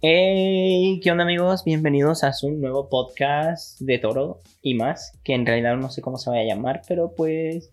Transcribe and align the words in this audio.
Hey, 0.00 1.00
¿qué 1.02 1.10
onda 1.10 1.24
amigos? 1.24 1.64
Bienvenidos 1.64 2.22
a 2.22 2.32
su 2.32 2.52
nuevo 2.52 2.88
podcast 2.88 3.80
de 3.80 3.98
Toro 3.98 4.42
y 4.62 4.74
más, 4.74 5.18
que 5.24 5.34
en 5.34 5.44
realidad 5.44 5.76
no 5.76 5.90
sé 5.90 6.02
cómo 6.02 6.18
se 6.18 6.30
va 6.30 6.36
a 6.36 6.44
llamar, 6.44 6.82
pero 6.86 7.16
pues 7.16 7.72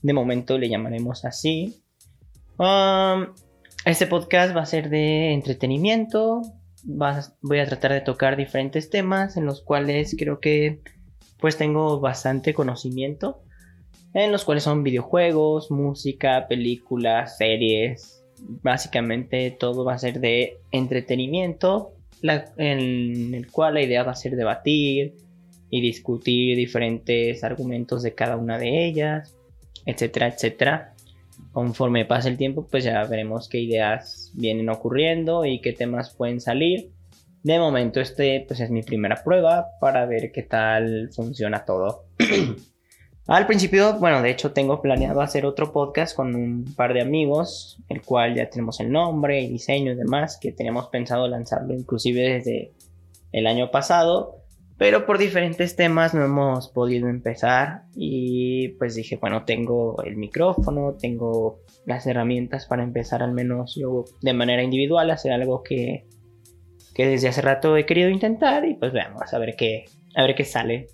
de 0.00 0.12
momento 0.12 0.56
le 0.56 0.68
llamaremos 0.68 1.24
así. 1.24 1.82
Um, 2.58 3.34
este 3.84 4.06
podcast 4.06 4.54
va 4.54 4.60
a 4.60 4.66
ser 4.66 4.88
de 4.88 5.32
entretenimiento, 5.32 6.42
voy 6.84 7.58
a 7.58 7.66
tratar 7.66 7.92
de 7.92 8.02
tocar 8.02 8.36
diferentes 8.36 8.88
temas 8.88 9.36
en 9.36 9.44
los 9.44 9.60
cuales 9.60 10.14
creo 10.16 10.38
que 10.38 10.80
pues 11.40 11.56
tengo 11.56 11.98
bastante 11.98 12.54
conocimiento, 12.54 13.42
en 14.12 14.30
los 14.30 14.44
cuales 14.44 14.62
son 14.62 14.84
videojuegos, 14.84 15.72
música, 15.72 16.46
películas, 16.46 17.36
series, 17.36 18.23
básicamente 18.38 19.50
todo 19.50 19.84
va 19.84 19.94
a 19.94 19.98
ser 19.98 20.20
de 20.20 20.58
entretenimiento, 20.70 21.92
en 22.56 23.34
el 23.34 23.50
cual 23.50 23.74
la 23.74 23.82
idea 23.82 24.02
va 24.02 24.12
a 24.12 24.16
ser 24.16 24.36
debatir 24.36 25.14
y 25.70 25.80
discutir 25.80 26.56
diferentes 26.56 27.44
argumentos 27.44 28.02
de 28.02 28.14
cada 28.14 28.36
una 28.36 28.58
de 28.58 28.86
ellas, 28.86 29.36
etcétera, 29.84 30.28
etcétera. 30.28 30.94
Conforme 31.52 32.04
pase 32.04 32.28
el 32.28 32.36
tiempo, 32.36 32.66
pues 32.70 32.84
ya 32.84 33.04
veremos 33.04 33.48
qué 33.48 33.58
ideas 33.60 34.32
vienen 34.34 34.68
ocurriendo 34.68 35.44
y 35.44 35.60
qué 35.60 35.72
temas 35.72 36.14
pueden 36.14 36.40
salir. 36.40 36.90
De 37.42 37.58
momento, 37.58 38.00
este 38.00 38.44
pues 38.46 38.60
es 38.60 38.70
mi 38.70 38.82
primera 38.82 39.22
prueba 39.22 39.66
para 39.80 40.06
ver 40.06 40.32
qué 40.32 40.42
tal 40.42 41.10
funciona 41.12 41.64
todo. 41.64 42.06
Al 43.26 43.46
principio, 43.46 43.98
bueno, 43.98 44.20
de 44.20 44.30
hecho 44.30 44.52
tengo 44.52 44.82
planeado 44.82 45.22
hacer 45.22 45.46
otro 45.46 45.72
podcast 45.72 46.14
con 46.14 46.34
un 46.34 46.74
par 46.76 46.92
de 46.92 47.00
amigos, 47.00 47.78
el 47.88 48.02
cual 48.02 48.34
ya 48.34 48.50
tenemos 48.50 48.80
el 48.80 48.92
nombre 48.92 49.40
y 49.40 49.48
diseño 49.48 49.92
y 49.92 49.96
demás, 49.96 50.38
que 50.38 50.52
teníamos 50.52 50.88
pensado 50.88 51.26
lanzarlo 51.26 51.72
inclusive 51.72 52.34
desde 52.34 52.72
el 53.32 53.46
año 53.46 53.70
pasado, 53.70 54.44
pero 54.76 55.06
por 55.06 55.16
diferentes 55.16 55.74
temas 55.74 56.12
no 56.12 56.22
hemos 56.22 56.68
podido 56.68 57.08
empezar 57.08 57.84
y 57.94 58.68
pues 58.78 58.94
dije, 58.94 59.16
bueno, 59.16 59.44
tengo 59.44 60.02
el 60.02 60.16
micrófono, 60.16 60.94
tengo 61.00 61.60
las 61.86 62.06
herramientas 62.06 62.66
para 62.66 62.82
empezar 62.82 63.22
al 63.22 63.32
menos 63.32 63.74
yo 63.74 64.04
de 64.20 64.34
manera 64.34 64.62
individual 64.62 65.10
hacer 65.10 65.32
algo 65.32 65.62
que, 65.62 66.06
que 66.94 67.06
desde 67.06 67.28
hace 67.28 67.40
rato 67.40 67.76
he 67.78 67.86
querido 67.86 68.10
intentar 68.10 68.66
y 68.66 68.74
pues 68.74 68.92
veamos 68.92 69.32
a 69.32 69.38
ver 69.38 69.54
qué, 69.56 69.86
a 70.14 70.22
ver 70.22 70.34
qué 70.34 70.44
sale. 70.44 70.88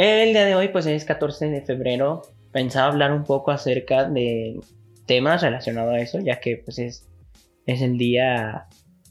El 0.00 0.32
día 0.32 0.44
de 0.44 0.54
hoy 0.54 0.68
pues 0.68 0.86
es 0.86 1.04
14 1.04 1.48
de 1.48 1.62
febrero. 1.62 2.22
Pensaba 2.52 2.86
hablar 2.86 3.12
un 3.12 3.24
poco 3.24 3.50
acerca 3.50 4.08
de 4.08 4.60
temas 5.06 5.42
relacionados 5.42 5.92
a 5.92 5.98
eso, 5.98 6.20
ya 6.20 6.38
que 6.38 6.62
pues 6.64 6.78
es, 6.78 7.08
es 7.66 7.82
el 7.82 7.98
día 7.98 8.68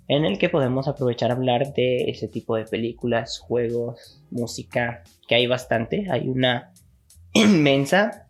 en 0.08 0.24
el 0.24 0.38
que 0.40 0.48
podemos 0.48 0.88
aprovechar 0.88 1.30
a 1.30 1.34
hablar 1.34 1.74
de 1.74 2.10
ese 2.10 2.30
tipo 2.30 2.56
de 2.56 2.64
películas, 2.64 3.38
juegos, 3.38 4.24
música, 4.32 5.04
que 5.28 5.36
hay 5.36 5.46
bastante, 5.46 6.08
hay 6.10 6.30
una 6.30 6.72
inmensa 7.34 8.30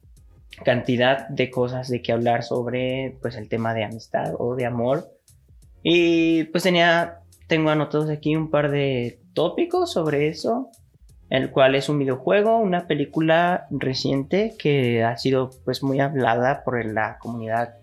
cantidad 0.65 1.29
de 1.29 1.51
cosas 1.51 1.89
de 1.89 2.01
que 2.01 2.11
hablar 2.11 2.41
sobre 2.41 3.19
pues 3.21 3.35
el 3.35 3.49
tema 3.49 3.75
de 3.75 3.83
amistad 3.83 4.33
o 4.39 4.55
de 4.55 4.65
amor. 4.65 5.11
Y 5.83 6.45
pues 6.45 6.63
tenía 6.63 7.19
tengo 7.45 7.69
anotados 7.69 8.09
aquí 8.09 8.35
un 8.35 8.49
par 8.49 8.71
de 8.71 9.19
tópicos 9.35 9.93
sobre 9.93 10.27
eso 10.27 10.71
el 11.29 11.51
cual 11.51 11.75
es 11.75 11.89
un 11.89 11.99
videojuego, 11.99 12.57
una 12.57 12.87
película 12.87 13.67
reciente 13.69 14.55
que 14.57 15.03
ha 15.03 15.17
sido 15.17 15.49
pues 15.65 15.83
muy 15.83 15.99
hablada 15.99 16.63
por 16.63 16.83
la 16.85 17.17
comunidad 17.19 17.75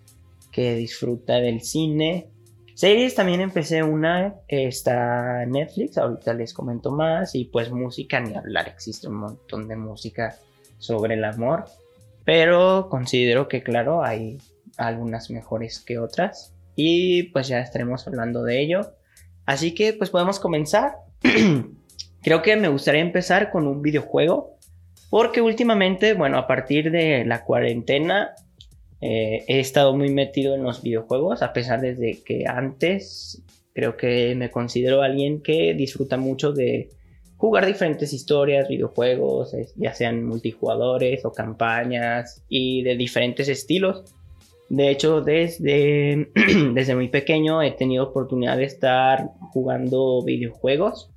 que 0.50 0.74
disfruta 0.74 1.34
del 1.34 1.60
cine. 1.60 2.28
Series 2.74 3.14
también 3.14 3.40
empecé 3.40 3.82
una, 3.82 4.34
está 4.48 5.44
Netflix, 5.46 5.98
ahorita 5.98 6.34
les 6.34 6.52
comento 6.52 6.90
más, 6.90 7.34
y 7.34 7.44
pues 7.44 7.70
música 7.70 8.18
ni 8.20 8.34
hablar, 8.34 8.68
existe 8.68 9.08
un 9.08 9.16
montón 9.16 9.68
de 9.68 9.76
música 9.76 10.36
sobre 10.78 11.14
el 11.14 11.24
amor, 11.24 11.66
pero 12.24 12.88
considero 12.88 13.46
que 13.46 13.62
claro, 13.62 14.02
hay 14.02 14.38
algunas 14.76 15.30
mejores 15.30 15.78
que 15.78 15.98
otras, 15.98 16.54
y 16.76 17.24
pues 17.24 17.48
ya 17.48 17.60
estaremos 17.60 18.06
hablando 18.06 18.42
de 18.42 18.60
ello. 18.60 18.94
Así 19.46 19.74
que 19.74 19.92
pues 19.92 20.10
podemos 20.10 20.40
comenzar. 20.40 20.96
Creo 22.24 22.40
que 22.40 22.56
me 22.56 22.68
gustaría 22.68 23.02
empezar 23.02 23.50
con 23.50 23.66
un 23.66 23.82
videojuego, 23.82 24.56
porque 25.10 25.42
últimamente, 25.42 26.14
bueno, 26.14 26.38
a 26.38 26.46
partir 26.46 26.90
de 26.90 27.22
la 27.26 27.44
cuarentena, 27.44 28.34
eh, 29.02 29.44
he 29.46 29.60
estado 29.60 29.94
muy 29.94 30.08
metido 30.08 30.54
en 30.54 30.62
los 30.62 30.82
videojuegos, 30.82 31.42
a 31.42 31.52
pesar 31.52 31.82
de 31.82 32.22
que 32.24 32.46
antes 32.48 33.42
creo 33.74 33.98
que 33.98 34.34
me 34.36 34.50
considero 34.50 35.02
alguien 35.02 35.42
que 35.42 35.74
disfruta 35.74 36.16
mucho 36.16 36.52
de 36.54 36.88
jugar 37.36 37.66
diferentes 37.66 38.14
historias, 38.14 38.68
videojuegos, 38.68 39.54
ya 39.76 39.92
sean 39.92 40.24
multijugadores 40.24 41.26
o 41.26 41.32
campañas 41.32 42.42
y 42.48 42.82
de 42.84 42.96
diferentes 42.96 43.50
estilos. 43.50 44.14
De 44.70 44.88
hecho, 44.88 45.20
desde, 45.20 46.30
desde 46.72 46.94
muy 46.94 47.08
pequeño 47.08 47.60
he 47.60 47.72
tenido 47.72 48.04
oportunidad 48.04 48.56
de 48.56 48.64
estar 48.64 49.28
jugando 49.52 50.24
videojuegos 50.24 51.10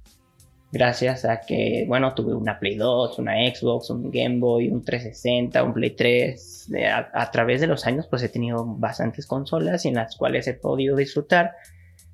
gracias 0.71 1.25
a 1.25 1.41
que, 1.41 1.85
bueno, 1.87 2.13
tuve 2.13 2.33
una 2.33 2.59
Play 2.59 2.75
2, 2.75 3.19
una 3.19 3.33
Xbox, 3.33 3.89
un 3.89 4.11
Game 4.11 4.39
Boy, 4.39 4.69
un 4.69 4.83
360, 4.83 5.63
un 5.63 5.73
Play 5.73 5.91
3. 5.91 6.71
a, 7.13 7.31
través 7.31 7.61
de 7.61 7.67
los 7.67 7.85
años, 7.85 8.07
pues 8.07 8.23
he 8.23 8.29
tenido 8.29 8.65
bastantes 8.65 9.27
consolas 9.27 9.85
en 9.85 9.95
las 9.95 10.15
cuales 10.15 10.47
he 10.47 10.53
podido 10.53 10.95
disfrutar 10.95 11.53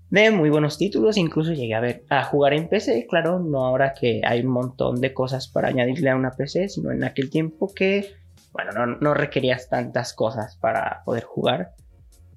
de 0.09 0.29
muy 0.31 0.49
buenos 0.49 0.77
títulos. 0.77 1.17
Incluso 1.17 1.53
llegué 1.53 1.73
a 1.73 1.79
ver 1.79 2.03
a 2.09 2.23
jugar 2.23 2.53
en 2.53 2.69
PC, 2.69 3.07
claro, 3.07 3.39
no 3.39 3.65
ahora 3.65 3.93
que 3.93 4.21
hay 4.23 4.41
un 4.41 4.51
montón 4.51 5.01
de 5.01 5.13
cosas 5.13 5.47
para 5.47 5.69
añadirle 5.69 6.09
a 6.09 6.15
una 6.15 6.31
PC, 6.31 6.69
sino 6.69 6.91
en 6.91 7.03
aquel 7.03 7.29
tiempo 7.29 7.73
que, 7.73 8.13
bueno, 8.51 8.71
no, 8.71 8.85
no 8.85 9.13
requerías 9.13 9.69
tantas 9.69 10.13
cosas 10.13 10.57
para 10.57 11.01
poder 11.05 11.23
jugar. 11.23 11.73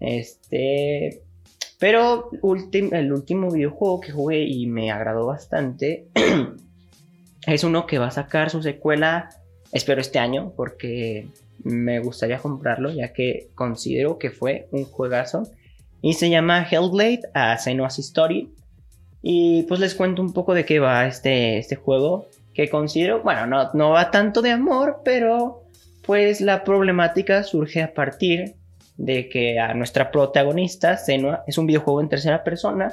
Este, 0.01 1.26
pero 1.79 2.31
el 2.33 3.13
último 3.13 3.51
videojuego 3.51 4.01
que 4.01 4.13
jugué 4.13 4.45
y 4.45 4.67
me 4.67 4.91
agradó 4.91 5.27
bastante 5.27 6.07
es 7.47 7.65
uno 7.65 7.87
que 7.87 7.99
va 7.99 8.07
a 8.07 8.13
sacar 8.13 8.51
su 8.51 8.63
secuela, 8.63 9.31
espero 9.73 10.01
este 10.01 10.19
año, 10.19 10.53
porque 10.57 11.29
me 11.63 12.01
gustaría 12.01 12.39
comprarlo, 12.39 12.91
ya 12.91 13.13
que 13.13 13.51
considero 13.55 14.19
que 14.19 14.31
fue 14.31 14.69
un 14.71 14.85
juegazo. 14.85 15.49
Y 16.01 16.15
se 16.15 16.31
llama 16.31 16.67
Hellblade 16.71 17.23
a 17.35 17.59
Senua's 17.59 17.99
Story. 17.99 18.53
Y 19.23 19.65
pues 19.65 19.81
les 19.81 19.95
cuento 19.95 20.23
un 20.23 20.33
poco 20.33 20.55
de 20.55 20.65
qué 20.65 20.79
va 20.79 21.07
este, 21.07 21.59
este 21.59 21.77
juego, 21.77 22.29
que 22.55 22.71
considero, 22.71 23.23
bueno, 23.23 23.47
no, 23.47 23.73
no 23.75 23.91
va 23.91 24.11
tanto 24.11 24.41
de 24.41 24.53
amor, 24.53 25.01
pero 25.05 25.65
pues 26.03 26.41
la 26.41 26.65
problemática 26.65 27.43
surge 27.43 27.83
a 27.83 27.93
partir 27.93 28.55
de 28.97 29.29
que 29.29 29.59
a 29.59 29.75
nuestra 29.75 30.11
protagonista, 30.11 30.97
Senua, 30.97 31.45
es 31.47 31.59
un 31.59 31.67
videojuego 31.67 32.01
en 32.01 32.09
tercera 32.09 32.43
persona. 32.45 32.93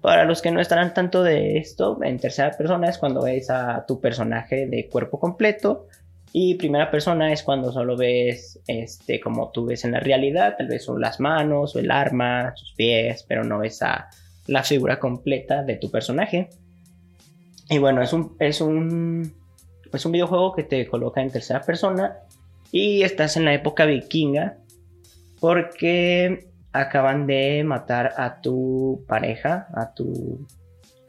Para 0.00 0.24
los 0.24 0.42
que 0.42 0.50
no 0.50 0.60
estarán 0.60 0.94
tanto 0.94 1.22
de 1.22 1.58
esto, 1.58 1.98
en 2.02 2.18
tercera 2.18 2.50
persona 2.50 2.88
es 2.88 2.98
cuando 2.98 3.22
ves 3.22 3.50
a 3.50 3.84
tu 3.86 4.00
personaje 4.00 4.66
de 4.66 4.88
cuerpo 4.88 5.20
completo 5.20 5.86
y 6.32 6.54
primera 6.54 6.90
persona 6.90 7.32
es 7.32 7.42
cuando 7.42 7.70
solo 7.72 7.96
ves 7.96 8.58
este 8.66 9.20
como 9.20 9.50
tú 9.50 9.66
ves 9.66 9.84
en 9.84 9.92
la 9.92 10.00
realidad, 10.00 10.56
tal 10.56 10.66
vez 10.66 10.84
son 10.84 11.00
las 11.00 11.20
manos 11.20 11.76
o 11.76 11.78
el 11.78 11.90
arma, 11.90 12.52
sus 12.56 12.72
pies, 12.72 13.24
pero 13.28 13.44
no 13.44 13.58
ves 13.58 13.82
a 13.82 14.08
la 14.46 14.62
figura 14.62 14.98
completa 14.98 15.62
de 15.62 15.76
tu 15.76 15.90
personaje. 15.90 16.48
Y 17.68 17.78
bueno, 17.78 18.02
es 18.02 18.12
un 18.14 18.34
es 18.40 18.60
un 18.62 19.34
es 19.92 20.06
un 20.06 20.12
videojuego 20.12 20.54
que 20.54 20.62
te 20.62 20.86
coloca 20.86 21.20
en 21.20 21.30
tercera 21.30 21.60
persona 21.60 22.16
y 22.72 23.02
estás 23.02 23.36
en 23.36 23.44
la 23.44 23.52
época 23.52 23.84
vikinga 23.84 24.56
porque 25.42 26.52
acaban 26.72 27.26
de 27.26 27.64
matar 27.64 28.12
a 28.16 28.40
tu 28.40 29.04
pareja, 29.08 29.66
a 29.74 29.92
tu, 29.92 30.46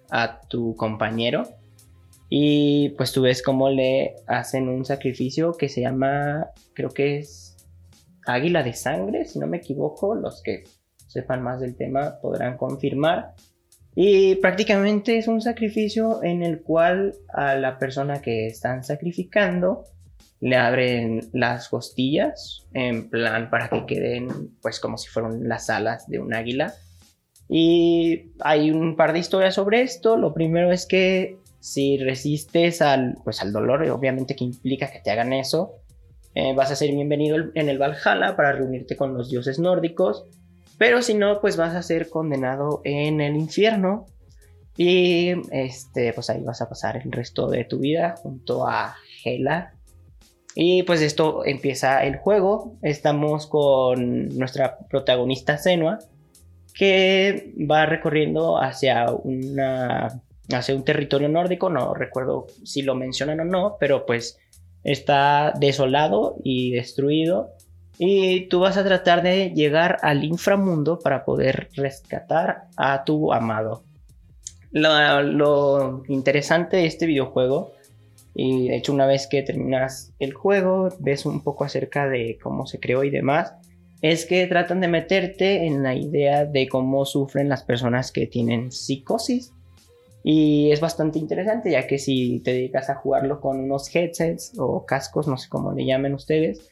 a 0.10 0.42
tu 0.50 0.76
compañero. 0.76 1.44
Y 2.30 2.90
pues 2.98 3.12
tú 3.12 3.22
ves 3.22 3.44
cómo 3.44 3.70
le 3.70 4.16
hacen 4.26 4.70
un 4.70 4.86
sacrificio 4.86 5.54
que 5.54 5.70
se 5.70 5.82
llama, 5.82 6.48
creo 6.74 6.90
que 6.90 7.20
es 7.20 7.58
águila 8.26 8.64
de 8.64 8.74
sangre, 8.74 9.26
si 9.26 9.38
no 9.38 9.46
me 9.46 9.58
equivoco. 9.58 10.16
Los 10.16 10.42
que 10.42 10.64
sepan 11.06 11.44
más 11.44 11.60
del 11.60 11.76
tema 11.76 12.18
podrán 12.20 12.58
confirmar. 12.58 13.36
Y 13.94 14.38
prácticamente 14.38 15.20
es 15.20 15.28
un 15.28 15.42
sacrificio 15.42 16.24
en 16.24 16.42
el 16.42 16.64
cual 16.64 17.14
a 17.32 17.54
la 17.54 17.78
persona 17.78 18.20
que 18.20 18.48
están 18.48 18.84
sacrificando 18.84 19.84
le 20.44 20.58
abren 20.58 21.22
las 21.32 21.70
costillas 21.70 22.68
en 22.74 23.10
plan 23.10 23.50
para 23.50 23.70
que 23.70 23.86
queden 23.86 24.28
pues 24.62 24.82
como 24.82 24.98
si 24.98 25.08
fueran 25.08 25.48
las 25.48 25.70
alas 25.70 26.06
de 26.10 26.20
un 26.20 26.34
águila. 26.34 26.74
Y 27.48 28.34
hay 28.42 28.70
un 28.70 28.98
par 28.98 29.14
de 29.14 29.20
historias 29.20 29.56
sobre 29.56 29.84
esto. 29.84 30.18
Lo 30.18 30.34
primero 30.34 30.74
es 30.74 30.86
que 30.86 31.38
si 31.62 31.98
resistes 31.98 32.82
al, 32.82 33.16
pues 33.24 33.42
al 33.42 33.54
dolor, 33.54 33.90
obviamente 33.90 34.36
que 34.36 34.44
implica 34.44 34.92
que 34.92 35.00
te 35.00 35.12
hagan 35.12 35.32
eso, 35.32 35.76
eh, 36.36 36.54
vas 36.54 36.72
a 36.72 36.76
ser 36.76 36.92
bienvenido 36.92 37.38
en 37.56 37.70
el 37.70 37.78
Valhalla 37.78 38.36
para 38.36 38.52
reunirte 38.52 38.98
con 38.98 39.14
los 39.14 39.30
dioses 39.30 39.60
nórdicos. 39.60 40.26
Pero 40.78 41.02
si 41.02 41.14
no, 41.14 41.40
pues 41.40 41.56
vas 41.56 41.74
a 41.74 41.82
ser 41.84 42.10
condenado 42.10 42.82
en 42.84 43.22
el 43.22 43.38
infierno, 43.38 44.08
Y 44.76 45.36
este, 45.52 46.12
pues 46.12 46.30
ahí 46.30 46.44
vas 46.44 46.62
a 46.62 46.68
pasar 46.68 46.98
el 46.98 47.14
resto 47.14 47.48
de 47.48 47.64
tu 47.64 47.80
vida 47.80 48.16
junto 48.18 48.68
a 48.68 48.96
Hela. 49.24 49.76
Y 50.56 50.84
pues 50.84 51.02
esto 51.02 51.46
empieza 51.46 52.04
el 52.04 52.18
juego. 52.18 52.76
Estamos 52.82 53.48
con 53.48 54.30
nuestra 54.38 54.78
protagonista 54.90 55.58
Senua, 55.58 56.00
que 56.74 57.54
va 57.70 57.86
recorriendo 57.86 58.62
hacia 58.62 59.12
una 59.12 60.22
hacia 60.52 60.76
un 60.76 60.84
territorio 60.84 61.30
nórdico, 61.30 61.70
no 61.70 61.94
recuerdo 61.94 62.48
si 62.64 62.82
lo 62.82 62.96
mencionan 62.96 63.40
o 63.40 63.46
no, 63.46 63.78
pero 63.80 64.06
pues 64.06 64.38
está 64.84 65.54
desolado 65.58 66.36
y 66.44 66.72
destruido 66.72 67.52
y 67.98 68.48
tú 68.48 68.60
vas 68.60 68.78
a 68.78 68.84
tratar 68.84 69.22
de 69.22 69.52
llegar 69.52 69.98
al 70.02 70.24
inframundo 70.24 71.00
para 71.00 71.26
poder 71.26 71.70
rescatar 71.76 72.66
a 72.76 73.04
tu 73.04 73.32
amado. 73.32 73.84
Lo, 74.72 76.04
interesante 76.08 76.78
de 76.78 76.86
este 76.88 77.06
videojuego, 77.06 77.74
y 78.36 78.68
de 78.68 78.78
hecho 78.78 78.94
una 78.94 79.06
vez 79.06 79.28
que 79.28 79.44
terminas 79.44 80.14
el 80.20 80.34
juego, 80.34 80.90
ves 81.00 81.26
un 81.26 81.44
poco 81.44 81.64
acerca 81.64 82.10
de 82.10 82.38
cómo 82.42 82.66
se 82.66 82.80
creó 82.80 83.04
y 83.04 83.10
demás, 83.10 83.54
es 84.02 84.26
que 84.26 84.46
tratan 84.48 84.82
de 84.82 84.88
meterte 84.90 85.66
en 85.66 85.82
la 85.82 85.96
idea 85.96 86.46
de 86.46 86.68
cómo 86.68 87.06
sufren 87.06 87.48
las 87.48 87.64
personas 87.64 88.12
que 88.12 88.28
tienen 88.28 88.72
psicosis. 88.72 89.54
Y 90.26 90.72
es 90.72 90.80
bastante 90.80 91.20
interesante, 91.20 91.72
ya 91.72 91.88
que 91.88 92.00
si 92.00 92.40
te 92.40 92.52
dedicas 92.52 92.90
a 92.90 92.96
jugarlo 92.96 93.40
con 93.40 93.60
unos 93.60 93.94
headsets 93.94 94.54
o 94.58 94.86
cascos, 94.86 95.28
no 95.28 95.38
sé 95.38 95.50
cómo 95.50 95.74
le 95.74 95.86
llamen 95.86 96.14
ustedes, 96.14 96.70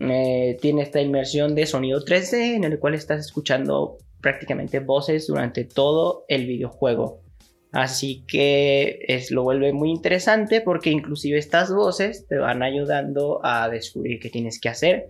eh, 0.00 0.56
tiene 0.60 0.82
esta 0.82 1.00
inmersión 1.00 1.54
de 1.54 1.66
sonido 1.66 2.04
3D 2.04 2.54
en 2.54 2.64
el 2.64 2.78
cual 2.78 2.94
estás 2.94 3.20
escuchando 3.20 3.98
prácticamente 4.20 4.80
voces 4.80 5.26
durante 5.28 5.64
todo 5.64 6.24
el 6.28 6.46
videojuego. 6.46 7.25
Así 7.72 8.24
que 8.26 9.00
es, 9.08 9.30
lo 9.30 9.42
vuelve 9.42 9.72
muy 9.72 9.90
interesante 9.90 10.60
porque 10.60 10.90
inclusive 10.90 11.38
estas 11.38 11.72
voces 11.72 12.26
te 12.28 12.36
van 12.36 12.62
ayudando 12.62 13.40
a 13.44 13.68
descubrir 13.68 14.20
qué 14.20 14.30
tienes 14.30 14.60
que 14.60 14.68
hacer. 14.68 15.06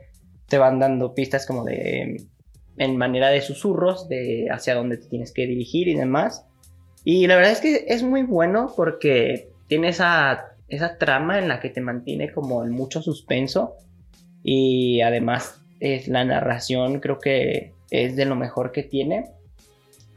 Te 0.49 0.59
van 0.59 0.79
dando 0.79 1.15
pistas 1.15 1.47
como 1.47 1.65
de 1.65 2.27
en 2.79 2.97
manera 2.97 3.29
de 3.29 3.41
susurros 3.41 4.09
de 4.09 4.49
hacia 4.51 4.75
dónde 4.75 4.99
te 4.99 5.09
tienes 5.09 5.33
que 5.33 5.47
dirigir 5.47 5.89
y 5.89 5.95
demás. 5.95 6.47
Y 7.05 7.27
la 7.27 7.37
verdad 7.37 7.53
es 7.53 7.61
que 7.61 7.85
es 7.89 8.03
muy 8.03 8.23
bueno 8.23 8.73
porque 8.77 9.49
tiene 9.69 9.89
esa, 9.89 10.57
esa 10.69 10.99
trama 10.99 11.39
en 11.39 11.49
la 11.49 11.61
que 11.61 11.71
te 11.71 11.81
mantiene 11.81 12.33
como 12.33 12.65
en 12.65 12.71
mucho 12.71 13.01
suspenso 13.01 13.75
y 14.43 15.01
además 15.01 15.63
es 15.81 16.09
la 16.09 16.25
narración 16.25 17.01
creo 17.01 17.19
que 17.19 17.73
es 17.91 18.17
de 18.17 18.25
lo 18.25 18.37
mejor 18.37 18.73
que 18.73 18.83
tiene. 18.83 19.31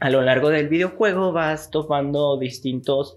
A 0.00 0.08
lo 0.08 0.22
largo 0.22 0.48
del 0.48 0.68
videojuego 0.68 1.32
vas 1.32 1.70
topando 1.70 2.38
distintos 2.38 3.16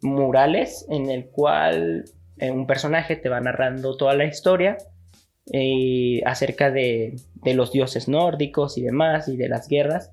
murales 0.00 0.86
en 0.88 1.10
el 1.10 1.26
cual 1.26 2.04
eh, 2.38 2.50
un 2.50 2.66
personaje 2.66 3.16
te 3.16 3.28
va 3.28 3.40
narrando 3.40 3.96
toda 3.96 4.14
la 4.14 4.24
historia 4.24 4.78
eh, 5.52 6.22
acerca 6.24 6.70
de, 6.70 7.16
de, 7.34 7.54
los 7.54 7.70
dioses 7.70 8.08
nórdicos 8.08 8.78
y 8.78 8.82
demás 8.82 9.28
y 9.28 9.36
de 9.36 9.48
las 9.48 9.68
guerras. 9.68 10.10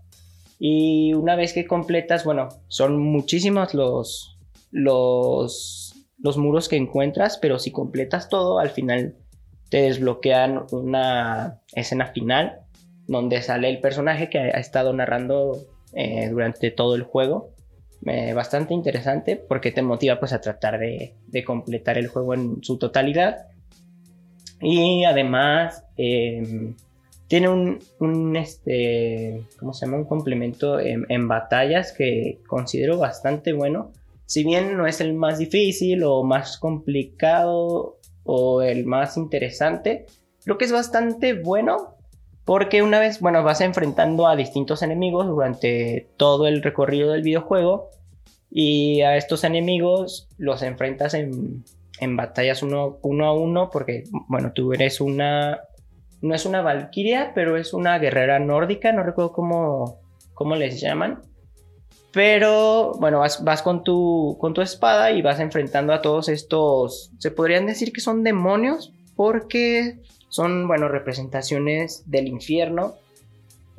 Y 0.60 1.14
una 1.14 1.36
vez 1.36 1.54
que 1.54 1.66
completas, 1.66 2.26
bueno, 2.26 2.50
son 2.68 3.00
muchísimos 3.00 3.74
los, 3.74 4.38
los, 4.72 5.94
los 6.18 6.38
muros 6.38 6.68
que 6.68 6.76
encuentras, 6.76 7.38
pero 7.38 7.60
si 7.60 7.72
completas 7.72 8.28
todo, 8.28 8.60
al 8.60 8.70
final 8.70 9.16
te 9.70 9.82
desbloquean 9.82 10.66
una 10.72 11.62
escena 11.74 12.08
final 12.08 12.60
donde 13.08 13.42
sale 13.42 13.70
el 13.70 13.80
personaje 13.80 14.30
que 14.30 14.38
ha 14.38 14.60
estado 14.60 14.94
narrando 14.94 15.73
eh, 15.96 16.30
durante 16.30 16.72
todo 16.72 16.96
el 16.96 17.04
juego. 17.04 17.52
Eh, 18.06 18.34
bastante 18.34 18.74
interesante 18.74 19.38
porque 19.38 19.72
te 19.72 19.82
motiva 19.82 20.20
pues 20.20 20.34
a 20.34 20.42
tratar 20.42 20.78
de, 20.78 21.14
completar 21.46 21.98
el 21.98 22.08
juego 22.08 22.34
en 22.34 22.64
su 22.64 22.78
totalidad. 22.78 23.48
Y 24.60 25.04
además 25.06 25.86
em, 25.98 26.76
tiene 27.28 27.50
un, 27.50 28.36
este, 28.36 29.44
¿cómo 29.58 29.74
se 29.74 29.86
llama? 29.86 29.98
Un 29.98 30.06
complemento 30.06 30.80
en, 30.80 31.06
en, 31.10 31.28
batallas 31.28 31.94
que 31.94 32.42
considero 32.48 32.98
bastante 32.98 33.54
bueno. 33.54 33.92
Si 34.26 34.44
bien 34.44 34.78
no 34.78 34.88
es 34.88 35.02
el 35.02 35.14
más 35.14 35.38
difícil 35.38 36.04
o 36.04 36.24
más 36.24 36.58
complicado 36.58 37.98
o 38.24 38.62
el 38.62 38.86
más 38.86 39.18
interesante, 39.18 40.06
creo 40.44 40.58
que 40.58 40.66
es 40.66 40.72
bastante 40.72 41.34
bueno 41.34 41.98
porque 42.46 42.84
una 42.84 43.00
vez, 43.00 43.20
bueno, 43.20 43.44
vas 43.44 43.62
enfrentando 43.62 44.28
a 44.28 44.36
distintos 44.36 44.82
enemigos 44.82 45.28
durante 45.28 46.10
todo 46.18 46.48
el 46.48 46.62
recorrido 46.62 47.12
del 47.12 47.22
videojuego 47.22 47.90
y 48.52 49.02
a 49.02 49.16
estos 49.16 49.44
enemigos 49.44 50.28
los 50.38 50.62
enfrentas 50.62 51.14
en, 51.14 51.64
en 52.00 52.18
batallas 52.18 52.62
uno, 52.62 53.00
a 53.02 53.34
uno 53.34 53.70
porque, 53.72 54.04
bueno, 54.28 54.52
tú 54.54 54.74
eres 54.74 55.02
una, 55.02 55.62
no 56.22 56.36
es 56.36 56.46
una 56.46 56.62
valquiria, 56.62 57.32
pero 57.34 57.58
es 57.58 57.74
una 57.74 57.98
guerrera 57.98 58.40
nórdica, 58.40 58.92
no 58.92 59.04
recuerdo 59.04 59.32
cómo, 59.32 60.00
cómo 60.34 60.56
les 60.56 60.80
llaman. 60.82 61.22
Pero 62.12 62.92
bueno, 63.00 63.20
vas, 63.20 63.62
con, 63.64 63.84
tu, 63.84 64.38
con 64.40 64.54
tu 64.54 64.62
espada 64.62 65.12
y 65.12 65.24
vas 65.24 65.40
enfrentando 65.40 65.94
a 65.94 66.02
todos 66.02 66.30
estos, 66.30 67.12
se 67.18 67.32
podrían 67.32 67.66
decir 67.66 67.92
que 67.92 68.02
son 68.02 68.24
demonios, 68.24 68.94
porque 69.16 70.00
son, 70.34 70.68
bueno, 70.68 70.88
representaciones 70.88 72.10
del 72.10 72.28
infierno 72.28 72.96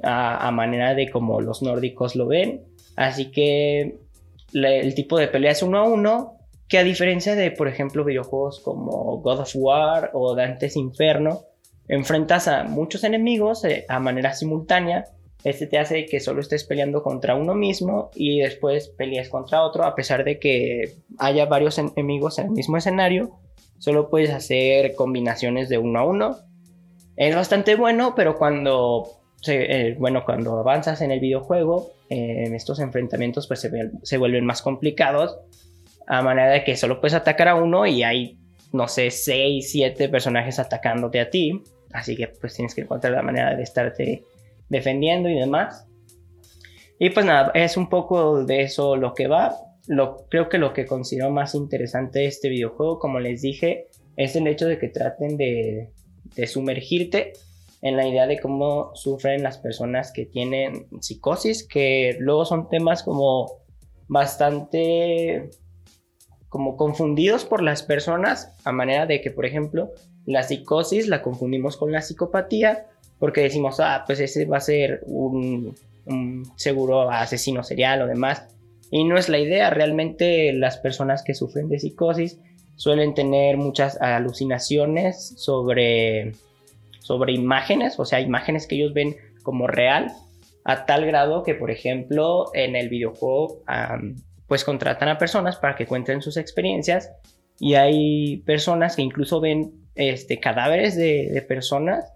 a, 0.05 0.51
manera 0.53 0.95
de 0.95 1.11
como 1.11 1.41
los 1.41 1.63
nórdicos 1.63 2.15
lo 2.15 2.29
ven. 2.29 2.63
Así 2.95 3.33
que 3.33 3.99
el 4.53 4.95
tipo 4.95 5.19
de 5.19 5.27
pelea 5.27 5.51
es 5.51 5.65
uno 5.65 5.79
a 5.79 5.83
uno, 5.83 6.35
que 6.69 6.79
a 6.79 6.85
diferencia 6.85 7.35
de, 7.35 7.51
por 7.51 7.67
ejemplo, 7.67 8.05
videojuegos 8.05 8.61
como 8.61 9.19
God 9.19 9.41
of 9.41 9.51
War 9.57 10.11
o 10.13 10.37
Dante's 10.37 10.77
Inferno, 10.77 11.43
enfrentas 11.89 12.47
a 12.47 12.63
muchos 12.63 13.03
enemigos 13.03 13.65
eh, 13.65 13.85
a 13.89 13.99
manera 13.99 14.33
simultánea 14.33 15.07
este 15.45 15.67
te 15.67 15.79
hace 15.79 16.07
que 16.07 16.21
solo 16.21 16.41
estés 16.41 16.65
peleando 16.65 17.03
contra 17.03 17.35
uno 17.35 17.55
mismo 17.55 18.11
y 18.15 18.41
después 18.41 18.89
pelees 18.89 19.29
contra 19.29 19.63
otro, 19.63 19.85
a 19.85 19.95
pesar 19.95 20.25
de 20.25 20.39
que 20.39 20.95
haya 21.19 21.45
varios 21.45 21.79
enemigos 21.79 22.39
en 22.39 22.47
el 22.47 22.53
mismo 22.53 22.79
escenario. 22.79 23.39
Solo 23.79 24.09
puedes 24.09 24.31
hacer 24.31 24.95
combinaciones 24.95 25.69
de 25.69 25.79
uno 25.79 25.99
a 25.99 26.05
uno. 26.05 26.37
Es 27.17 27.35
bastante 27.35 27.77
bueno, 27.77 28.15
pero 28.15 28.37
cuando, 28.37 29.09
eh, 29.47 29.97
bueno, 29.99 30.25
cuando 30.25 30.59
avanzas 30.59 31.01
en 31.01 31.11
el 31.11 31.21
videojuego, 31.21 31.93
en 32.09 32.53
eh, 32.53 32.57
estos 32.57 32.81
enfrentamientos 32.81 33.47
pues 33.47 33.61
se, 33.61 33.71
se 34.03 34.19
vuelven 34.19 34.45
más 34.45 34.63
complicados. 34.63 35.39
A 36.07 36.23
manera 36.23 36.51
de 36.51 36.65
que 36.65 36.77
solo 36.77 37.01
puedes 37.01 37.15
atacar 37.15 37.49
a 37.49 37.55
uno 37.55 37.87
y 37.87 38.03
hay, 38.03 38.39
no 38.73 38.89
sé, 38.89 39.11
6, 39.11 39.71
7 39.71 40.09
personajes 40.09 40.59
atacándote 40.59 41.21
a 41.21 41.31
ti. 41.31 41.63
Así 41.93 42.17
que 42.17 42.29
pues 42.29 42.55
tienes 42.55 42.75
que 42.75 42.83
encontrar 42.83 43.13
la 43.13 43.23
manera 43.23 43.55
de 43.55 43.63
estarte 43.63 44.25
defendiendo 44.69 45.29
y 45.29 45.35
demás. 45.35 45.87
Y 46.99 47.11
pues 47.11 47.27
nada, 47.27 47.51
es 47.55 47.77
un 47.77 47.89
poco 47.89 48.45
de 48.45 48.63
eso 48.63 48.97
lo 48.97 49.15
que 49.15 49.29
va. 49.29 49.55
Lo, 49.87 50.27
creo 50.31 50.49
que 50.49 50.59
lo 50.59 50.73
que 50.73 50.87
considero 50.87 51.31
más 51.31 51.55
interesante 51.55 52.21
de 52.21 52.27
este 52.27 52.49
videojuego, 52.49 52.99
como 52.99 53.21
les 53.21 53.43
dije, 53.43 53.89
es 54.17 54.37
el 54.37 54.47
hecho 54.47 54.67
de 54.67 54.79
que 54.79 54.89
traten 54.89 55.37
de, 55.37 55.91
de 56.37 56.47
sumergirte 56.47 57.33
en 57.83 57.97
la 57.97 58.09
idea 58.09 58.27
de 58.27 58.41
cómo 58.41 58.95
sufren 58.95 59.43
las 59.43 59.59
personas 59.59 60.11
que 60.11 60.25
tienen 60.25 60.87
psicosis, 61.01 61.67
que 61.67 62.17
luego 62.19 62.47
son 62.47 62.69
temas 62.69 63.03
como 63.03 63.65
bastante 64.09 65.51
como 66.55 66.77
confundidos 66.77 67.45
por 67.45 67.63
las 67.63 67.83
personas, 67.83 68.55
a 68.65 68.71
manera 68.71 69.07
de 69.07 69.21
que, 69.21 69.33
por 69.33 69.45
ejemplo, 69.45 69.91
la 70.25 70.45
psicosis 70.45 71.09
la 71.09 71.21
confundimos 71.21 71.77
con 71.77 71.91
la 71.91 72.01
psicopatía, 72.01 72.87
porque 73.19 73.41
decimos, 73.41 73.81
ah, 73.81 74.05
pues 74.07 74.21
ese 74.21 74.45
va 74.45 74.59
a 74.59 74.61
ser 74.61 75.03
un, 75.07 75.75
seguro 76.55 77.11
asesino 77.11 77.65
serial 77.65 78.03
o 78.03 78.07
demás. 78.07 78.54
Y 78.91 79.05
no 79.05 79.17
es 79.17 79.29
la 79.29 79.39
idea, 79.39 79.71
realmente 79.71 80.53
las 80.53 80.79
personas 80.79 81.23
que 81.23 81.35
sufren 81.35 81.69
de 81.69 81.79
psicosis 81.79 82.39
suelen 82.77 83.15
tener 83.15 83.57
muchas 83.57 84.01
alucinaciones 84.01 85.35
sobre, 85.37 86.33
sobre 87.01 87.33
imágenes, 87.33 87.99
o 87.99 88.05
sea, 88.05 88.21
imágenes 88.21 88.67
que 88.67 88.77
ellos 88.77 88.93
ven 88.93 89.17
como 89.43 89.67
real, 89.67 90.13
a 90.65 90.87
tal 90.87 91.07
grado 91.07 91.43
que, 91.43 91.55
por 91.55 91.71
ejemplo, 91.71 92.51
en 92.55 92.75
el 92.75 92.89
videojuego, 92.89 93.63
pues 94.47 94.65
contratan 94.65 95.09
a 95.09 95.19
personas 95.19 95.57
para 95.57 95.77
que 95.77 95.87
cuenten 95.87 96.23
sus 96.23 96.37
experiencias 96.37 97.11
y 97.59 97.75
hay 97.75 98.39
personas 98.39 98.97
que 98.97 99.03
incluso 99.03 99.41
ven 99.41 99.73
este, 99.95 100.41
cadáveres 100.41 100.97
de, 100.97 101.45
personas 101.47 102.13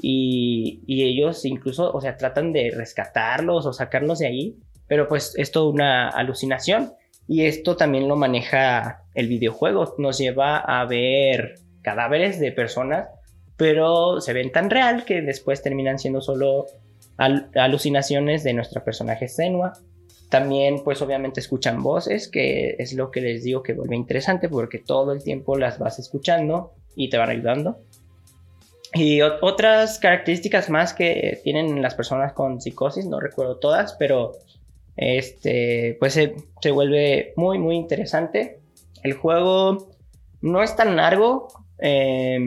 y, 0.00 0.82
ellos 0.86 1.44
incluso, 1.44 1.92
o 1.92 2.00
sea, 2.00 2.16
tratan 2.16 2.52
de 2.52 2.72
rescatarlos 2.74 3.66
o 3.66 3.72
sacarlos 3.72 4.18
de 4.18 4.26
ahí, 4.26 4.56
pero 4.92 5.08
pues 5.08 5.32
es 5.38 5.50
toda 5.50 5.70
una 5.70 6.10
alucinación 6.10 6.92
y 7.26 7.46
esto 7.46 7.76
también 7.76 8.08
lo 8.08 8.14
maneja 8.14 9.04
el 9.14 9.26
videojuego, 9.26 9.94
nos 9.96 10.18
lleva 10.18 10.58
a 10.58 10.84
ver 10.84 11.54
cadáveres 11.80 12.38
de 12.38 12.52
personas, 12.52 13.08
pero 13.56 14.20
se 14.20 14.34
ven 14.34 14.52
tan 14.52 14.68
real 14.68 15.06
que 15.06 15.22
después 15.22 15.62
terminan 15.62 15.98
siendo 15.98 16.20
solo 16.20 16.66
alucinaciones 17.16 18.44
de 18.44 18.52
nuestra 18.52 18.84
personaje 18.84 19.28
Senua. 19.28 19.72
También, 20.28 20.84
pues 20.84 21.00
obviamente 21.00 21.40
escuchan 21.40 21.82
voces, 21.82 22.28
que 22.28 22.76
es 22.78 22.92
lo 22.92 23.10
que 23.10 23.22
les 23.22 23.44
digo 23.44 23.62
que 23.62 23.72
vuelve 23.72 23.96
interesante 23.96 24.50
porque 24.50 24.78
todo 24.78 25.12
el 25.12 25.22
tiempo 25.22 25.56
las 25.56 25.78
vas 25.78 26.00
escuchando 26.00 26.74
y 26.94 27.08
te 27.08 27.16
van 27.16 27.30
ayudando. 27.30 27.78
Y 28.92 29.22
otras 29.22 29.98
características 29.98 30.68
más 30.68 30.92
que 30.92 31.40
tienen 31.42 31.80
las 31.80 31.94
personas 31.94 32.34
con 32.34 32.60
psicosis, 32.60 33.06
no 33.06 33.20
recuerdo 33.20 33.56
todas, 33.56 33.94
pero 33.94 34.32
este, 34.96 35.96
pues 35.98 36.14
se, 36.14 36.34
se 36.60 36.70
vuelve 36.70 37.32
muy, 37.36 37.58
muy 37.58 37.76
interesante. 37.76 38.60
El 39.02 39.14
juego 39.14 39.88
no 40.40 40.62
es 40.62 40.76
tan 40.76 40.96
largo. 40.96 41.48
Eh, 41.78 42.38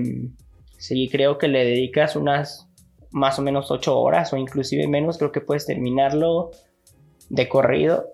sí, 0.78 1.10
creo 1.10 1.38
que 1.38 1.48
le 1.48 1.66
dedicas 1.66 2.16
unas 2.16 2.70
más 3.12 3.40
o 3.40 3.42
menos 3.42 3.72
8 3.72 3.98
horas 3.98 4.34
o 4.34 4.38
inclusive 4.38 4.88
menos. 4.88 5.18
Creo 5.18 5.32
que 5.32 5.42
puedes 5.42 5.66
terminarlo 5.66 6.52
de 7.30 7.50
corrido. 7.50 8.10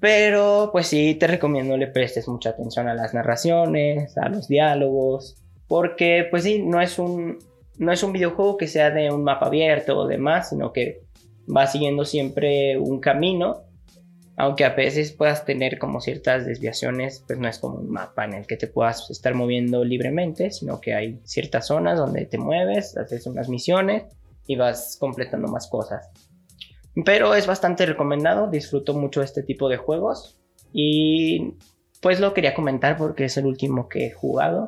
Pero 0.00 0.68
pues 0.70 0.88
sí, 0.88 1.14
te 1.14 1.26
recomiendo 1.26 1.76
le 1.76 1.86
prestes 1.86 2.28
mucha 2.28 2.50
atención 2.50 2.88
a 2.88 2.94
las 2.94 3.14
narraciones, 3.14 4.18
a 4.18 4.28
los 4.28 4.48
diálogos, 4.48 5.42
porque 5.66 6.26
pues 6.30 6.42
sí, 6.42 6.62
no 6.62 6.82
es 6.82 6.98
un, 6.98 7.38
no 7.78 7.90
es 7.90 8.02
un 8.02 8.12
videojuego 8.12 8.58
que 8.58 8.68
sea 8.68 8.90
de 8.90 9.10
un 9.10 9.24
mapa 9.24 9.46
abierto 9.46 9.96
o 9.96 10.06
demás, 10.06 10.50
sino 10.50 10.74
que 10.74 11.03
va 11.48 11.66
siguiendo 11.66 12.04
siempre 12.04 12.78
un 12.78 13.00
camino, 13.00 13.62
aunque 14.36 14.64
a 14.64 14.70
veces 14.70 15.12
puedas 15.12 15.44
tener 15.44 15.78
como 15.78 16.00
ciertas 16.00 16.44
desviaciones, 16.44 17.22
pues 17.26 17.38
no 17.38 17.48
es 17.48 17.58
como 17.58 17.76
un 17.76 17.90
mapa 17.90 18.24
en 18.24 18.34
el 18.34 18.46
que 18.46 18.56
te 18.56 18.66
puedas 18.66 19.08
estar 19.10 19.34
moviendo 19.34 19.84
libremente, 19.84 20.50
sino 20.50 20.80
que 20.80 20.94
hay 20.94 21.20
ciertas 21.24 21.68
zonas 21.68 21.98
donde 21.98 22.26
te 22.26 22.38
mueves, 22.38 22.96
haces 22.96 23.26
unas 23.26 23.48
misiones 23.48 24.04
y 24.46 24.56
vas 24.56 24.96
completando 24.98 25.48
más 25.48 25.68
cosas. 25.68 26.10
Pero 27.04 27.34
es 27.34 27.46
bastante 27.46 27.86
recomendado, 27.86 28.48
disfruto 28.48 28.94
mucho 28.94 29.22
este 29.22 29.42
tipo 29.42 29.68
de 29.68 29.76
juegos 29.76 30.38
y 30.72 31.54
pues 32.00 32.20
lo 32.20 32.34
quería 32.34 32.54
comentar 32.54 32.96
porque 32.96 33.24
es 33.24 33.36
el 33.36 33.46
último 33.46 33.88
que 33.88 34.06
he 34.06 34.10
jugado 34.10 34.66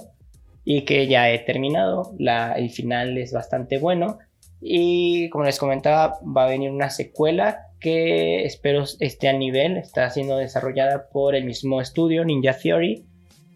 y 0.64 0.84
que 0.84 1.06
ya 1.06 1.30
he 1.30 1.38
terminado. 1.40 2.14
El 2.18 2.70
final 2.70 3.18
es 3.18 3.32
bastante 3.32 3.78
bueno 3.78 4.18
y 4.60 5.28
como 5.30 5.44
les 5.44 5.58
comentaba 5.58 6.18
va 6.24 6.44
a 6.44 6.48
venir 6.48 6.70
una 6.70 6.90
secuela 6.90 7.66
que 7.80 8.44
espero 8.44 8.84
esté 9.00 9.28
al 9.28 9.38
nivel, 9.38 9.76
está 9.76 10.08
siendo 10.10 10.36
desarrollada 10.36 11.08
por 11.10 11.34
el 11.34 11.44
mismo 11.44 11.80
estudio 11.80 12.24
Ninja 12.24 12.56
Theory, 12.56 13.04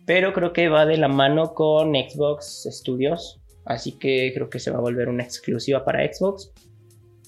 pero 0.07 0.33
creo 0.33 0.53
que 0.53 0.69
va 0.69 0.87
de 0.87 0.97
la 0.97 1.09
mano 1.09 1.55
con 1.55 1.95
Xbox 1.95 2.69
Studios, 2.71 3.41
así 3.65 3.99
que 3.99 4.33
creo 4.35 4.51
que 4.51 4.59
se 4.59 4.71
va 4.71 4.79
a 4.79 4.83
volver 4.83 5.09
una 5.09 5.25
exclusiva 5.25 5.85
para 5.85 6.05
Xbox. 6.13 6.53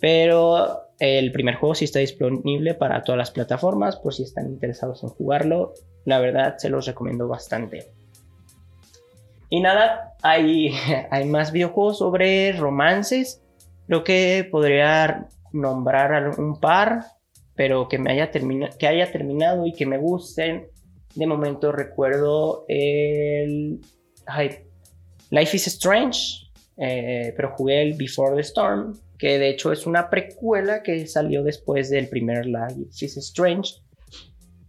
Pero 0.00 0.80
el 0.98 1.30
primer 1.30 1.54
juego 1.56 1.74
sí 1.76 1.84
está 1.84 2.00
disponible 2.00 2.74
para 2.74 3.02
todas 3.04 3.18
las 3.18 3.30
plataformas, 3.30 3.96
por 3.96 4.14
si 4.14 4.24
están 4.24 4.46
interesados 4.46 5.02
en 5.04 5.10
jugarlo. 5.10 5.74
La 6.04 6.18
verdad, 6.18 6.56
se 6.58 6.70
los 6.70 6.86
recomiendo 6.86 7.28
bastante. 7.28 7.92
Y 9.48 9.60
nada, 9.60 10.14
hay, 10.22 10.72
hay 11.10 11.24
más 11.26 11.52
videojuegos 11.52 11.98
sobre 11.98 12.52
romances. 12.52 13.41
Creo 13.92 14.04
que 14.04 14.48
podría 14.50 15.28
nombrar 15.52 16.40
un 16.40 16.58
par, 16.58 17.04
pero 17.54 17.88
que, 17.88 17.98
me 17.98 18.12
haya, 18.12 18.30
que 18.30 18.86
haya 18.86 19.12
terminado 19.12 19.66
y 19.66 19.74
que 19.74 19.84
me 19.84 19.98
gusten. 19.98 20.68
De 21.14 21.26
momento 21.26 21.72
recuerdo 21.72 22.64
el 22.68 23.82
Life 25.28 25.56
is 25.58 25.66
Strange, 25.66 26.50
eh, 26.78 27.34
pero 27.36 27.50
jugué 27.50 27.82
el 27.82 27.92
Before 27.92 28.34
the 28.34 28.40
Storm, 28.40 28.98
que 29.18 29.38
de 29.38 29.50
hecho 29.50 29.70
es 29.70 29.86
una 29.86 30.08
precuela 30.08 30.82
que 30.82 31.06
salió 31.06 31.42
después 31.42 31.90
del 31.90 32.08
primer 32.08 32.46
Life 32.46 33.04
is 33.04 33.18
Strange. 33.18 33.74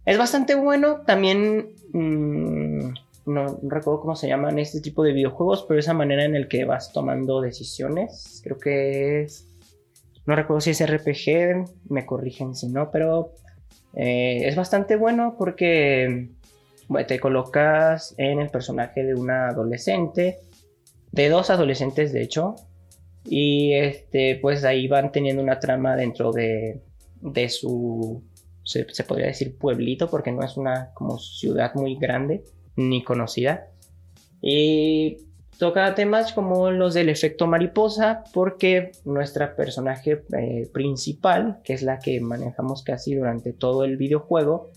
Es 0.04 0.18
bastante 0.18 0.54
bueno, 0.54 1.00
también 1.06 1.76
mm, 1.94 2.92
no, 3.26 3.58
recuerdo 3.62 4.00
cómo 4.00 4.16
se 4.16 4.28
llaman 4.28 4.58
este 4.58 4.80
tipo 4.80 5.02
de 5.02 5.12
videojuegos, 5.12 5.64
pero 5.66 5.80
esa 5.80 5.94
manera 5.94 6.24
en 6.24 6.36
el 6.36 6.48
que 6.48 6.64
vas 6.64 6.92
tomando 6.92 7.40
decisiones, 7.40 8.40
creo 8.44 8.58
que 8.58 9.22
es, 9.22 9.48
no 10.26 10.36
recuerdo 10.36 10.60
si 10.60 10.70
es 10.70 10.86
RPG, 10.86 11.90
me 11.90 12.06
corrigen 12.06 12.54
si 12.54 12.68
no, 12.68 12.90
pero 12.90 13.32
eh, 13.94 14.42
es 14.44 14.56
bastante 14.56 14.96
bueno 14.96 15.36
porque 15.38 16.30
te 17.06 17.20
colocas 17.20 18.14
en 18.18 18.40
el 18.40 18.50
personaje 18.50 19.04
de 19.04 19.14
una 19.14 19.48
adolescente, 19.48 20.38
de 21.12 21.28
dos 21.28 21.50
adolescentes 21.50 22.12
de 22.12 22.22
hecho, 22.22 22.56
y 23.24 23.72
este, 23.72 24.38
pues 24.40 24.64
ahí 24.64 24.86
van 24.86 25.12
teniendo 25.12 25.42
una 25.42 25.60
trama 25.60 25.96
dentro 25.96 26.30
de, 26.30 26.82
de 27.20 27.48
su, 27.48 28.22
se, 28.64 28.84
podría 29.06 29.26
decir 29.26 29.56
pueblito, 29.56 30.10
porque 30.10 30.32
no 30.32 30.44
es 30.44 30.56
una 30.56 30.90
como 30.94 31.18
ciudad 31.18 31.74
muy 31.74 31.96
grande 31.96 32.44
ni 32.76 33.02
conocida. 33.02 33.68
Y 34.40 35.18
toca 35.58 35.94
temas 35.94 36.32
como 36.32 36.70
los 36.70 36.94
del 36.94 37.08
efecto 37.08 37.46
mariposa, 37.46 38.24
porque 38.32 38.92
nuestra 39.04 39.56
personaje 39.56 40.22
eh, 40.38 40.68
principal, 40.72 41.60
que 41.64 41.74
es 41.74 41.82
la 41.82 41.98
que 41.98 42.20
manejamos 42.20 42.82
casi 42.82 43.14
durante 43.14 43.52
todo 43.52 43.84
el 43.84 43.96
videojuego, 43.96 44.70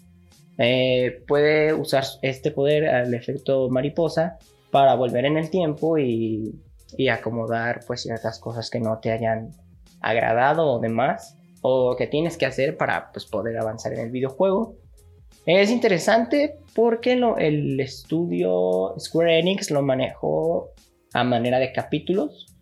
eh, 0.57 1.23
puede 1.27 1.73
usar 1.73 2.03
este 2.21 2.51
poder 2.51 2.87
al 2.87 3.13
efecto 3.13 3.69
mariposa 3.69 4.37
para 4.71 4.95
volver 4.95 5.25
en 5.25 5.37
el 5.37 5.49
tiempo 5.49 5.97
y 5.97 6.61
y 6.95 7.09
acomodar 7.09 7.81
pues 7.85 8.01
ciertas 8.01 8.39
cosas 8.39 8.69
que 8.69 8.79
no 8.79 8.99
te 8.99 9.11
hayan 9.11 9.51
agradado 9.99 10.67
o 10.67 10.79
demás 10.79 11.37
o 11.61 11.95
que 11.97 12.07
tienes 12.07 12.37
que 12.37 12.45
hacer 12.45 12.77
para 12.77 13.11
pues, 13.11 13.25
poder 13.25 13.57
avanzar 13.57 13.93
en 13.93 13.99
el 13.99 14.11
videojuego. 14.11 14.75
Es 15.47 15.71
interesante 15.71 16.57
porque 16.75 17.13
el 17.13 17.79
estudio 17.79 18.93
Square 18.99 19.39
Enix 19.39 19.71
lo 19.71 19.81
manejó 19.81 20.71
a 21.13 21.23
manera 21.23 21.57
de 21.57 21.71
capítulos. 21.71 22.53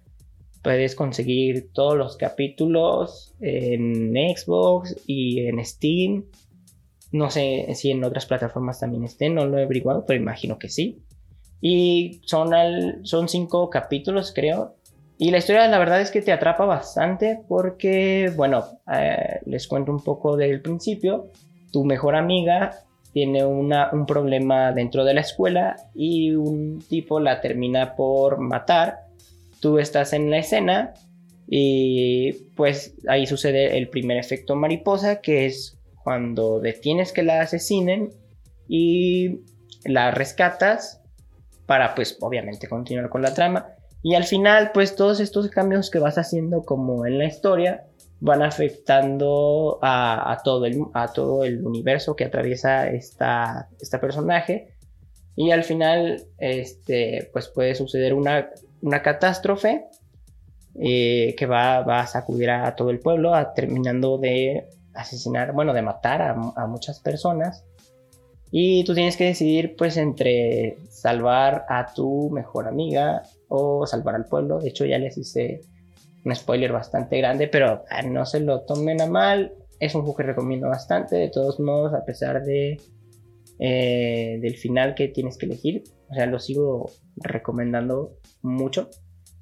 Puedes 0.62 0.94
conseguir 0.94 1.72
todos 1.74 1.98
los 1.98 2.16
capítulos 2.16 3.34
en 3.42 4.14
Xbox 4.14 4.96
y 5.08 5.48
en 5.48 5.66
Steam. 5.66 6.26
No 7.12 7.32
sé 7.32 7.66
si 7.74 7.90
en 7.90 8.04
otras 8.04 8.28
plataformas 8.28 8.80
también 8.80 9.04
estén, 9.04 9.34
no 9.34 9.48
lo 9.48 9.58
he 9.58 9.64
averiguado, 9.64 10.06
pero 10.06 10.22
imagino 10.22 10.60
que 10.60 10.70
sí. 10.70 11.02
Y 11.62 12.22
son, 12.26 12.52
son 13.02 13.28
cinco 13.28 13.68
capítulos, 13.72 14.32
creo. 14.32 14.76
Y 15.18 15.32
la 15.32 15.40
historia, 15.40 15.68
la 15.70 15.80
verdad 15.80 16.02
es 16.02 16.12
que 16.12 16.22
te 16.22 16.32
atrapa 16.32 16.66
bastante 16.66 17.40
porque, 17.48 18.32
bueno, 18.36 18.64
eh, 18.94 19.40
les 19.48 19.68
cuento 19.68 19.92
un 19.92 20.04
poco 20.04 20.38
del 20.38 20.62
principio. 20.62 21.32
Tu 21.76 21.84
mejor 21.84 22.16
amiga 22.16 22.72
tiene 23.12 23.44
un 23.44 24.06
problema 24.06 24.72
dentro 24.72 25.04
de 25.04 25.14
la 25.14 25.20
escuela 25.20 25.76
y 25.94 26.32
un 26.32 26.80
tipo 26.80 27.20
la 27.20 27.42
termina 27.42 27.98
por 27.98 28.40
matar. 28.40 29.08
Tú 29.60 29.78
estás 29.78 30.14
en 30.14 30.32
la 30.32 30.38
escena 30.38 30.94
y 31.50 32.32
pues 32.56 32.96
ahí 33.10 33.28
sucede 33.28 33.78
el 33.78 33.90
primer 33.90 34.16
efecto 34.16 34.56
mariposa, 34.56 35.20
que 35.20 35.48
es 35.48 35.78
cuando 36.02 36.62
detienes 36.62 37.12
que 37.12 37.24
la 37.24 37.42
asesinen 37.42 38.12
y 38.70 39.42
la 39.84 40.12
rescatas 40.12 41.02
para 41.66 41.94
pues 41.94 42.18
obviamente 42.22 42.70
continuar 42.70 43.10
con 43.10 43.22
la 43.22 43.34
trama. 43.34 43.66
Y 44.02 44.16
al 44.16 44.24
final 44.24 44.72
pues 44.74 44.96
todos 44.96 45.20
estos 45.20 45.50
cambios 45.50 45.92
que 45.92 46.00
vas 46.00 46.18
haciendo 46.18 46.64
como 46.64 47.06
en 47.06 47.18
la 47.18 47.26
historia 47.26 47.84
van 48.20 48.42
afectando 48.42 49.80
a, 49.82 50.42
todo, 50.44 50.66
el, 50.66 50.84
a 50.94 51.12
todo 51.12 51.44
el 51.44 51.66
universo 51.66 52.16
que 52.16 52.26
atraviesa 52.26 52.90
esta, 52.90 53.70
esta 53.80 54.00
personaje. 54.00 54.76
Y 55.36 55.52
al 55.52 55.64
final 55.64 56.26
este, 56.38 57.30
pues 57.34 57.50
puede 57.50 57.76
suceder 57.76 58.14
una, 58.14 58.50
una 58.82 59.02
catástrofe 59.02 59.86
eh, 60.76 61.36
que 61.38 61.46
va, 61.46 61.82
va, 61.82 62.02
a 62.02 62.08
sacudir 62.08 62.50
a, 62.50 62.76
todo 62.76 62.90
el 62.90 63.00
pueblo, 63.00 63.34
terminando 63.56 64.18
de 64.18 64.68
asesinar, 64.94 65.54
bueno, 65.54 65.74
de 65.74 65.82
matar 65.82 66.22
a, 66.22 66.68
muchas 66.68 67.00
personas. 67.00 67.64
Y 68.52 68.84
tú 68.86 68.94
tienes 68.94 69.18
que 69.18 69.26
decidir 69.26 69.76
pues 69.76 69.98
entre 69.98 70.78
salvar 70.90 71.66
a 71.68 71.94
tu 71.94 72.30
mejor 72.30 72.68
amiga 72.68 73.24
o 73.50 73.86
salvar 73.86 74.16
al 74.16 74.26
pueblo. 74.26 74.60
De 74.60 74.70
hecho 74.70 74.86
ya 74.86 74.98
les 74.98 75.18
hice 75.18 75.62
un 76.26 76.36
spoiler 76.36 76.72
bastante 76.72 77.18
grande, 77.20 77.48
pero 77.48 77.84
no 78.10 78.26
se 78.26 78.40
lo 78.40 78.62
tomen 78.66 79.02
a 79.02 79.06
mal. 79.06 79.54
Es 79.80 79.94
un 79.94 80.02
juego 80.02 80.18
que 80.18 80.24
recomiendo 80.24 80.68
bastante. 80.68 81.16
De 81.16 81.30
todos 81.30 81.60
modos, 81.60 81.94
a 81.94 82.04
pesar 82.04 82.44
de 82.44 82.78
eh, 83.60 84.38
del 84.42 84.58
final 84.58 84.96
que 84.96 85.08
tienes 85.08 85.38
que 85.38 85.46
elegir, 85.46 85.84
o 86.10 86.14
sea, 86.14 86.26
lo 86.26 86.40
sigo 86.40 86.92
recomendando 87.16 88.18
mucho. 88.42 88.90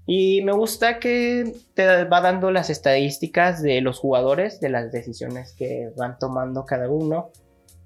Y 0.05 0.41
me 0.41 0.51
gusta 0.51 0.99
que 0.99 1.53
te 1.73 2.03
va 2.03 2.21
dando 2.21 2.51
las 2.51 2.69
estadísticas 2.69 3.63
de 3.63 3.79
los 3.81 3.99
jugadores, 3.99 4.59
de 4.59 4.69
las 4.69 4.91
decisiones 4.91 5.55
que 5.57 5.91
van 5.97 6.19
tomando 6.19 6.65
cada 6.65 6.89
uno 6.89 7.31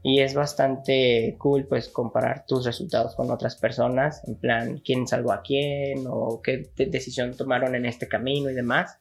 y 0.07 0.21
es 0.21 0.33
bastante 0.33 1.35
cool 1.37 1.65
pues 1.67 1.89
comparar 1.89 2.45
tus 2.45 2.65
resultados 2.65 3.13
con 3.13 3.29
otras 3.29 3.57
personas, 3.57 4.25
en 4.25 4.35
plan 4.35 4.77
quién 4.77 5.05
salvó 5.05 5.33
a 5.33 5.41
quién 5.41 6.05
o 6.07 6.41
qué 6.41 6.71
decisión 6.77 7.35
tomaron 7.35 7.75
en 7.75 7.85
este 7.85 8.07
camino 8.07 8.49
y 8.49 8.53
demás. 8.53 8.99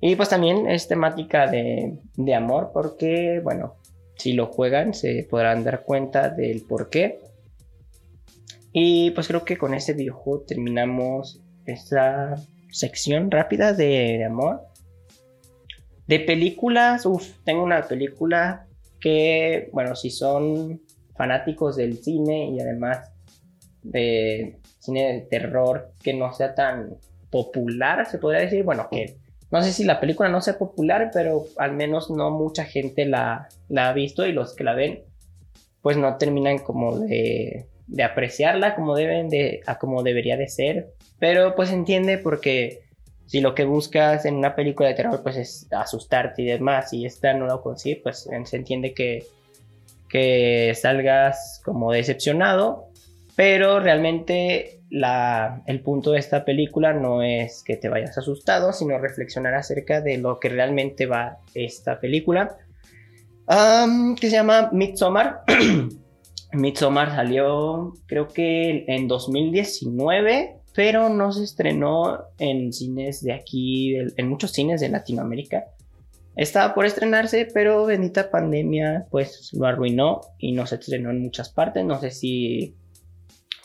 Y 0.00 0.16
pues 0.16 0.28
también 0.28 0.68
es 0.68 0.88
temática 0.88 1.46
de, 1.46 1.96
de 2.16 2.34
amor 2.34 2.72
porque, 2.74 3.40
bueno, 3.44 3.76
si 4.16 4.32
lo 4.32 4.46
juegan 4.46 4.94
se 4.94 5.28
podrán 5.30 5.62
dar 5.62 5.84
cuenta 5.84 6.28
del 6.28 6.62
por 6.62 6.90
qué. 6.90 7.20
Y 8.72 9.12
pues 9.12 9.28
creo 9.28 9.44
que 9.44 9.58
con 9.58 9.74
este 9.74 9.92
videojuego 9.92 10.42
terminamos 10.42 11.40
esta 11.66 12.34
sección 12.72 13.30
rápida 13.30 13.74
de, 13.74 14.24
amor. 14.24 14.62
De 16.08 16.18
películas, 16.18 17.06
uff, 17.06 17.30
tengo 17.44 17.62
una 17.62 17.86
película 17.86 18.66
que, 19.00 19.70
bueno, 19.72 19.96
si 19.96 20.10
son 20.10 20.80
fanáticos 21.16 21.76
del 21.76 21.98
cine 21.98 22.50
y 22.50 22.60
además 22.60 23.10
de 23.82 24.58
cine 24.78 25.12
de 25.12 25.20
terror 25.22 25.92
que 26.02 26.14
no 26.14 26.32
sea 26.32 26.54
tan 26.54 26.96
popular, 27.30 28.06
se 28.06 28.18
podría 28.18 28.42
decir, 28.42 28.64
bueno, 28.64 28.88
que 28.90 29.16
no 29.50 29.62
sé 29.62 29.72
si 29.72 29.84
la 29.84 30.00
película 30.00 30.28
no 30.28 30.40
sea 30.40 30.58
popular, 30.58 31.10
pero 31.12 31.44
al 31.56 31.72
menos 31.72 32.10
no 32.10 32.30
mucha 32.30 32.64
gente 32.64 33.04
la, 33.04 33.48
ha 33.76 33.92
visto 33.92 34.26
y 34.26 34.32
los 34.32 34.54
que 34.54 34.64
la 34.64 34.74
ven, 34.74 35.02
pues 35.82 35.96
no 35.96 36.16
terminan 36.18 36.58
como 36.58 36.98
de, 36.98 37.66
de 37.86 38.02
apreciarla 38.02 38.74
como 38.74 38.94
deben 38.94 39.28
de, 39.28 39.60
a 39.66 39.78
como 39.78 40.02
debería 40.02 40.36
de 40.36 40.48
ser. 40.48 40.92
Pero 41.18 41.54
pues 41.56 41.72
entiende 41.72 42.18
porque 42.18 42.82
si 43.30 43.40
lo 43.40 43.54
que 43.54 43.64
buscas 43.64 44.24
en 44.24 44.34
una 44.34 44.56
película 44.56 44.88
de 44.88 44.96
terror 44.96 45.20
pues 45.22 45.36
es 45.36 45.68
asustarte 45.70 46.42
y 46.42 46.46
demás 46.46 46.92
y 46.92 47.06
esta 47.06 47.32
no 47.32 47.46
lo 47.46 47.62
consigue, 47.62 48.00
pues 48.02 48.28
se 48.44 48.56
entiende 48.56 48.92
que, 48.92 49.24
que 50.08 50.74
salgas 50.74 51.62
como 51.64 51.92
decepcionado. 51.92 52.88
Pero 53.36 53.78
realmente 53.78 54.80
el 54.90 55.80
punto 55.80 56.10
de 56.10 56.18
esta 56.18 56.44
película 56.44 56.92
no 56.92 57.22
es 57.22 57.62
que 57.62 57.76
te 57.76 57.88
vayas 57.88 58.18
asustado, 58.18 58.72
sino 58.72 58.98
reflexionar 58.98 59.54
acerca 59.54 60.00
de 60.00 60.18
lo 60.18 60.40
que 60.40 60.48
realmente 60.48 61.06
va 61.06 61.38
esta 61.54 62.00
película, 62.00 62.56
que 63.46 64.28
se 64.28 64.32
llama 64.32 64.70
Midsommar. 64.72 65.42
Midsommar 66.52 67.10
salió 67.10 67.94
creo 68.06 68.26
que 68.26 68.86
en 68.88 69.06
2019, 69.06 70.59
pero 70.74 71.08
no 71.08 71.32
se 71.32 71.44
estrenó 71.44 72.26
en 72.38 72.72
cines 72.72 73.22
de 73.22 73.32
aquí, 73.32 73.96
en 73.96 74.28
muchos 74.28 74.52
cines 74.52 74.80
de 74.80 74.88
Latinoamérica. 74.88 75.66
Estaba 76.36 76.74
por 76.74 76.86
estrenarse, 76.86 77.48
pero 77.52 77.84
bendita 77.86 78.30
pandemia 78.30 79.06
pues 79.10 79.52
lo 79.52 79.66
arruinó 79.66 80.20
y 80.38 80.52
no 80.52 80.66
se 80.66 80.76
estrenó 80.76 81.10
en 81.10 81.20
muchas 81.20 81.50
partes. 81.50 81.84
No 81.84 82.00
sé 82.00 82.10
si 82.12 82.76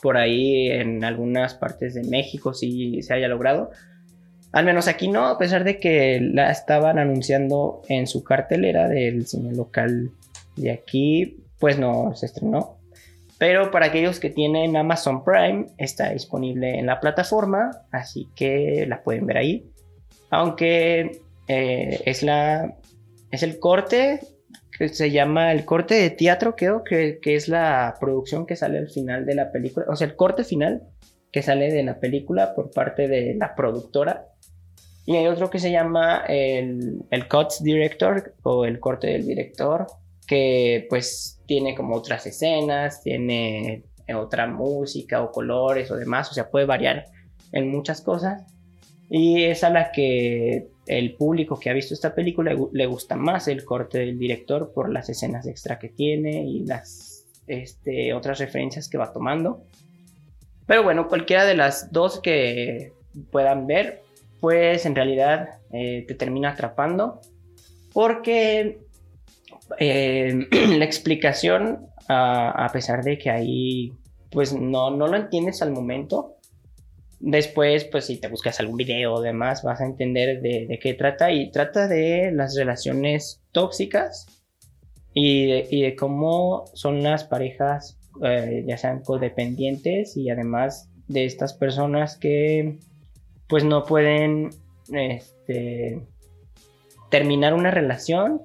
por 0.02 0.18
ahí 0.18 0.70
en 0.70 1.04
algunas 1.04 1.54
partes 1.54 1.94
de 1.94 2.04
México 2.04 2.54
sí 2.54 3.02
se 3.02 3.14
haya 3.14 3.28
logrado. 3.28 3.70
Al 4.52 4.66
menos 4.66 4.88
aquí 4.88 5.08
no, 5.08 5.28
a 5.28 5.38
pesar 5.38 5.64
de 5.64 5.80
que 5.80 6.20
la 6.22 6.50
estaban 6.52 6.98
anunciando 6.98 7.82
en 7.88 8.08
su 8.08 8.24
cartelera 8.24 8.88
del 8.88 9.28
cine 9.28 9.54
local 9.54 10.12
de 10.56 10.72
aquí, 10.72 11.44
pues 11.60 11.78
no 11.78 12.16
se 12.16 12.26
estrenó. 12.26 12.78
Pero 13.38 13.70
para 13.72 13.88
aquellos 13.88 14.20
que 14.20 14.30
tienen 14.30 14.78
Amazon 14.78 15.24
Prime, 15.24 15.66
está 15.78 16.12
disponible 16.12 16.80
en 16.80 16.86
la 16.86 17.00
plataforma, 17.00 17.72
así 17.92 18.30
que 18.36 18.86
la 18.88 19.04
pueden 19.04 19.26
ver 19.26 19.38
ahí. 19.38 19.70
Aunque 20.30 21.22
eh, 21.48 22.02
es, 22.06 22.24
la, 22.24 22.76
es 23.32 23.44
el 23.44 23.60
corte 23.60 24.22
que 24.78 24.90
se 24.90 25.12
llama 25.12 25.52
el 25.52 25.66
corte 25.66 25.96
de 25.96 26.10
teatro, 26.10 26.56
creo 26.56 26.84
que, 26.84 27.20
que, 27.22 27.36
es 27.36 27.48
la 27.48 27.96
producción 28.00 28.46
que 28.46 28.56
sale 28.56 28.78
al 28.78 28.90
final 28.90 29.26
de 29.26 29.36
la 29.36 29.52
película, 29.52 29.86
o 29.90 29.96
sea, 29.96 30.08
el 30.08 30.16
corte 30.16 30.44
final 30.44 30.84
que 31.32 31.42
sale 31.42 31.72
de 31.72 31.84
la 31.84 32.00
película 32.00 32.56
por 32.56 32.72
parte 32.72 33.08
de 33.08 33.36
la 33.36 33.56
productora. 33.56 34.28
Y 35.06 35.18
hay 35.18 35.28
otro 35.28 35.50
que 35.50 35.60
se 35.60 35.72
llama 35.72 36.24
el, 36.28 37.04
el 37.12 37.28
Cuts 37.28 37.62
Director 37.62 38.34
o 38.44 38.66
el 38.66 38.80
corte 38.80 39.08
del 39.08 39.28
director, 39.28 39.86
que 40.26 40.88
pues 40.90 41.35
tiene 41.46 41.76
como 41.76 41.96
otras 41.96 42.26
escenas, 42.26 43.02
tiene 43.02 43.84
otra 44.14 44.48
música 44.48 45.24
o 45.24 45.32
colores 45.32 45.90
o 45.92 45.96
demás, 45.96 46.30
o 46.30 46.34
sea, 46.34 46.50
puede 46.50 46.66
variar 46.66 47.06
en 47.52 47.70
muchas 47.70 48.02
cosas. 48.02 48.44
Y 49.10 49.44
es 49.44 49.64
a 49.64 49.70
la 49.70 49.92
que 49.92 50.68
el 50.88 51.16
público 51.16 51.60
que 51.60 51.70
ha 51.70 51.74
visto 51.74 51.94
esta 51.94 52.14
película 52.16 52.56
le 52.72 52.86
gusta 52.86 53.16
más 53.16 53.48
el 53.48 53.64
corte 53.64 54.00
del 54.00 54.18
director 54.18 54.72
por 54.74 54.92
las 54.92 55.10
escenas 55.10 55.48
extra 55.48 55.80
que 55.80 55.90
tiene 55.90 56.44
y 56.44 56.66
las 56.66 57.26
este, 57.48 58.14
otras 58.14 58.40
referencias 58.40 58.90
que 58.90 58.98
va 58.98 59.14
tomando. 59.14 59.64
Pero 60.66 60.84
bueno, 60.84 61.08
cualquiera 61.08 61.46
de 61.46 61.56
las 61.56 61.92
dos 61.92 62.20
que 62.20 62.94
puedan 63.32 63.68
ver, 63.68 64.02
pues 64.40 64.86
en 64.86 64.96
realidad 64.96 65.60
eh, 65.72 66.04
te 66.08 66.16
termina 66.16 66.52
atrapando 66.52 67.22
porque 67.94 68.85
eh, 69.80 70.48
la 70.78 70.86
explicación, 70.86 71.88
a, 72.08 72.66
a, 72.66 72.70
pesar 72.72 73.04
de 73.04 73.18
que 73.18 73.30
ahí 73.30 73.92
pues 74.32 74.54
no, 74.54 74.92
no 74.92 75.08
lo 75.08 75.16
entiendes 75.16 75.62
al 75.62 75.72
momento, 75.72 76.36
Después, 77.20 77.86
pues 77.86 78.06
si 78.06 78.18
te 78.18 78.28
buscas 78.28 78.60
algún 78.60 78.78
video 78.78 79.14
o 79.14 79.22
demás, 79.22 79.64
vas 79.64 79.82
a 79.82 79.86
entender 79.86 80.42
de, 80.42 80.78
qué 80.82 80.94
trata. 80.94 81.32
Y 81.32 81.50
trata 81.50 81.88
de 81.88 82.32
las 82.32 82.56
relaciones 82.56 83.42
tóxicas 83.52 84.28
y 85.14 85.82
de, 85.82 85.96
cómo 85.96 86.66
son 86.74 87.02
las 87.04 87.24
parejas, 87.24 87.98
eh, 88.24 88.64
ya 88.68 88.78
sean 88.78 89.02
codependientes 89.02 90.16
y 90.18 90.30
además 90.30 90.90
de 91.08 91.26
estas 91.26 91.54
personas 91.54 92.18
que 92.18 92.78
pues 93.48 93.64
no 93.64 93.86
pueden 93.86 94.50
este, 94.92 96.02
terminar 97.10 97.54
una 97.54 97.72
relación 97.72 98.42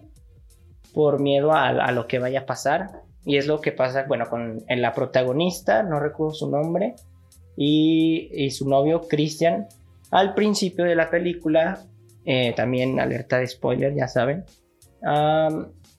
por 0.94 1.20
miedo 1.20 1.52
a, 1.52 1.92
lo 1.92 2.06
que 2.06 2.18
vaya 2.18 2.40
a 2.40 2.46
pasar. 2.46 3.02
Y 3.24 3.36
es 3.36 3.46
lo 3.46 3.60
que 3.60 3.72
pasa, 3.72 4.04
bueno, 4.08 4.26
con 4.28 4.62
la 4.68 4.92
protagonista, 4.92 5.82
no 5.82 6.00
recuerdo 6.00 6.34
su 6.34 6.50
nombre, 6.50 6.94
y, 7.56 8.50
su 8.50 8.68
novio 8.68 9.02
Christian. 9.08 9.66
Al 10.10 10.34
principio 10.34 10.84
de 10.84 10.94
la 10.94 11.10
película, 11.10 11.80
eh, 12.24 12.52
también 12.56 12.98
alerta 12.98 13.38
de 13.38 13.46
spoiler, 13.46 13.94
ya 13.94 14.08
saben, 14.08 14.44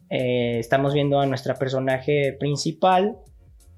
eh, 0.10 0.60
estamos 0.60 0.94
viendo 0.94 1.20
a 1.20 1.26
nuestra 1.26 1.56
personaje 1.56 2.36
principal 2.40 3.18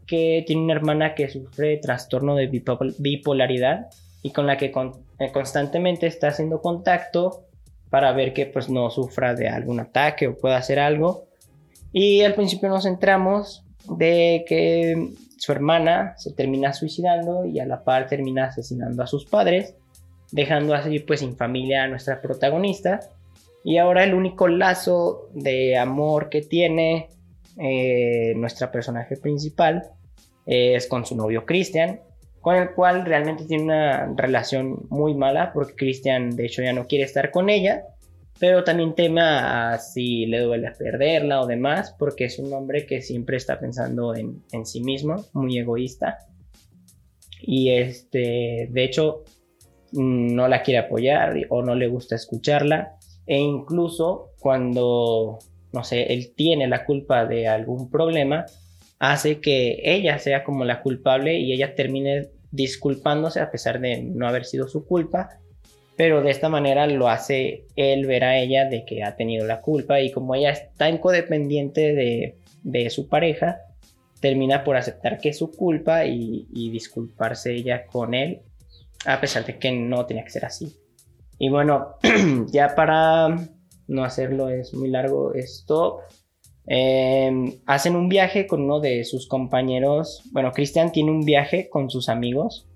que 0.08 0.44
tiene 0.46 0.64
una 0.64 0.74
hermana 0.74 1.16
que 1.16 1.30
sufre 1.30 1.78
trastorno 1.78 2.36
de 2.36 2.48
bipolaridad 2.48 3.88
y 4.22 4.32
con 4.32 4.48
la 4.48 4.58
que 4.58 4.72
eh, 5.20 5.32
constantemente 5.32 6.08
está 6.08 6.30
haciendo 6.30 6.62
contacto 6.62 7.46
para 7.94 8.12
ver 8.12 8.34
que 8.34 8.48
pues 8.48 8.72
no 8.72 8.90
sufra 8.90 9.36
de 9.36 9.48
algún 9.48 9.80
ataque 9.80 10.28
o 10.28 10.36
pueda 10.36 10.58
hacer 10.58 10.80
algo. 10.80 11.26
Y 11.92 12.24
al 12.24 12.34
principio 12.34 12.68
nos 12.68 12.86
centramos 12.86 13.64
de 13.88 14.44
que 14.48 15.10
su 15.38 15.52
hermana 15.52 16.16
se 16.18 16.34
termina 16.34 16.74
suicidando 16.74 17.46
y 17.46 17.60
a 17.60 17.68
la 17.68 17.84
par 17.84 18.08
termina 18.08 18.46
asesinando 18.46 19.04
a 19.04 19.06
sus 19.06 19.28
padres, 19.28 19.76
dejando 20.32 20.74
así 20.74 21.02
pues 21.02 21.20
sin 21.20 21.38
familia 21.38 21.84
a 21.84 21.88
nuestra 21.88 22.20
protagonista. 22.20 23.00
Y 23.64 23.78
ahora 23.78 24.04
el 24.04 24.16
único 24.16 24.48
lazo 24.48 25.30
de 25.36 25.78
amor 25.78 26.30
que 26.30 26.42
tiene 26.42 27.10
eh, 27.60 28.34
nuestra 28.36 28.72
personaje 28.72 29.18
principal 29.18 29.84
es 30.48 30.88
con 30.88 31.06
su 31.06 31.16
novio 31.16 31.46
Christian, 31.46 32.00
con 32.44 32.56
el 32.56 32.74
cual 32.76 33.06
realmente 33.06 33.46
tiene 33.46 33.64
una 33.64 34.14
relación 34.16 34.86
muy 34.90 35.16
mala 35.16 35.52
porque 35.52 35.74
Christian 35.74 36.36
de 36.36 36.46
hecho 36.46 36.62
ya 36.62 36.74
no 36.74 36.86
quiere 36.86 37.06
estar 37.06 37.32
con 37.32 37.50
ella 37.50 37.86
pero 38.40 38.66
también 38.66 38.94
tema 38.94 39.78
si 39.78 40.26
le 40.26 40.42
duele 40.42 40.72
perderla 40.72 41.40
o 41.40 41.48
demás, 41.48 41.96
porque 41.98 42.26
es 42.26 42.40
un 42.40 42.52
hombre 42.52 42.86
que 42.86 43.02
siempre 43.02 43.38
está 43.38 43.58
pensando 43.58 44.16
en, 44.16 44.44
en 44.52 44.66
sí 44.66 44.82
mismo, 44.82 45.24
muy 45.32 45.58
egoísta. 45.58 46.18
Y 47.42 47.70
este, 47.70 48.68
de 48.70 48.84
hecho, 48.84 49.24
no 49.94 50.48
la 50.50 50.62
quiere 50.62 50.80
apoyar 50.80 51.36
o 51.50 51.62
no 51.62 51.76
le 51.76 51.88
gusta 51.88 52.16
escucharla. 52.16 52.98
E 53.26 53.38
incluso 53.38 54.32
cuando, 54.40 55.40
no 55.72 55.84
sé, 55.84 56.12
él 56.12 56.34
tiene 56.36 56.68
la 56.68 56.86
culpa 56.86 57.26
de 57.26 57.48
algún 57.48 57.90
problema, 57.90 58.46
hace 59.12 59.40
que 59.40 59.82
ella 59.84 60.20
sea 60.20 60.44
como 60.44 60.66
la 60.66 60.82
culpable 60.82 61.38
y 61.40 61.54
ella 61.54 61.76
termine 61.76 62.30
disculpándose 62.52 63.40
a 63.40 63.52
pesar 63.52 63.80
de 63.80 64.04
no 64.04 64.28
haber 64.28 64.46
sido 64.46 64.68
su 64.68 64.86
culpa 64.86 65.40
pero 65.96 66.22
de 66.22 66.32
esta 66.32 66.50
manera 66.50 66.88
lo 66.88 67.08
hace 67.08 67.66
él 67.76 68.06
ver 68.08 68.24
a 68.24 68.38
ella 68.40 68.66
de 68.66 68.86
que 68.86 69.04
ha 69.04 69.16
tenido 69.16 69.46
la 69.46 69.62
culpa 69.62 70.02
y 70.02 70.12
como 70.12 70.34
ella 70.34 70.52
está 70.52 70.90
en 70.90 70.98
codependiente 70.98 71.94
de, 72.64 72.90
su 72.90 73.08
pareja, 73.08 73.60
termina 74.20 74.64
por 74.64 74.76
aceptar 74.76 75.20
que 75.20 75.30
es 75.30 75.38
su 75.38 75.52
culpa 75.52 76.06
y, 76.06 76.48
disculparse 76.72 77.54
ella 77.54 77.86
con 77.86 78.14
él, 78.14 78.42
a 79.06 79.20
pesar 79.22 79.46
de 79.46 79.60
que 79.60 79.72
no 79.72 80.06
tenía 80.06 80.24
que 80.24 80.32
ser 80.32 80.46
así. 80.46 80.76
Y 81.38 81.50
bueno, 81.50 81.96
ya 82.52 82.74
para 82.74 83.36
no 83.88 84.04
hacerlo 84.04 84.50
es 84.50 84.74
muy 84.74 84.90
largo 84.90 85.34
esto, 85.34 86.00
em, 86.68 87.60
hacen 87.66 87.96
un 87.96 88.10
viaje 88.10 88.48
con 88.48 88.64
uno 88.64 88.80
de 88.80 89.04
sus 89.04 89.28
compañeros, 89.28 90.24
bueno, 90.32 90.52
Cristian 90.52 90.92
tiene 90.92 91.12
un 91.12 91.26
viaje 91.26 91.70
con 91.70 91.90
sus 91.90 92.10
amigos 92.10 92.68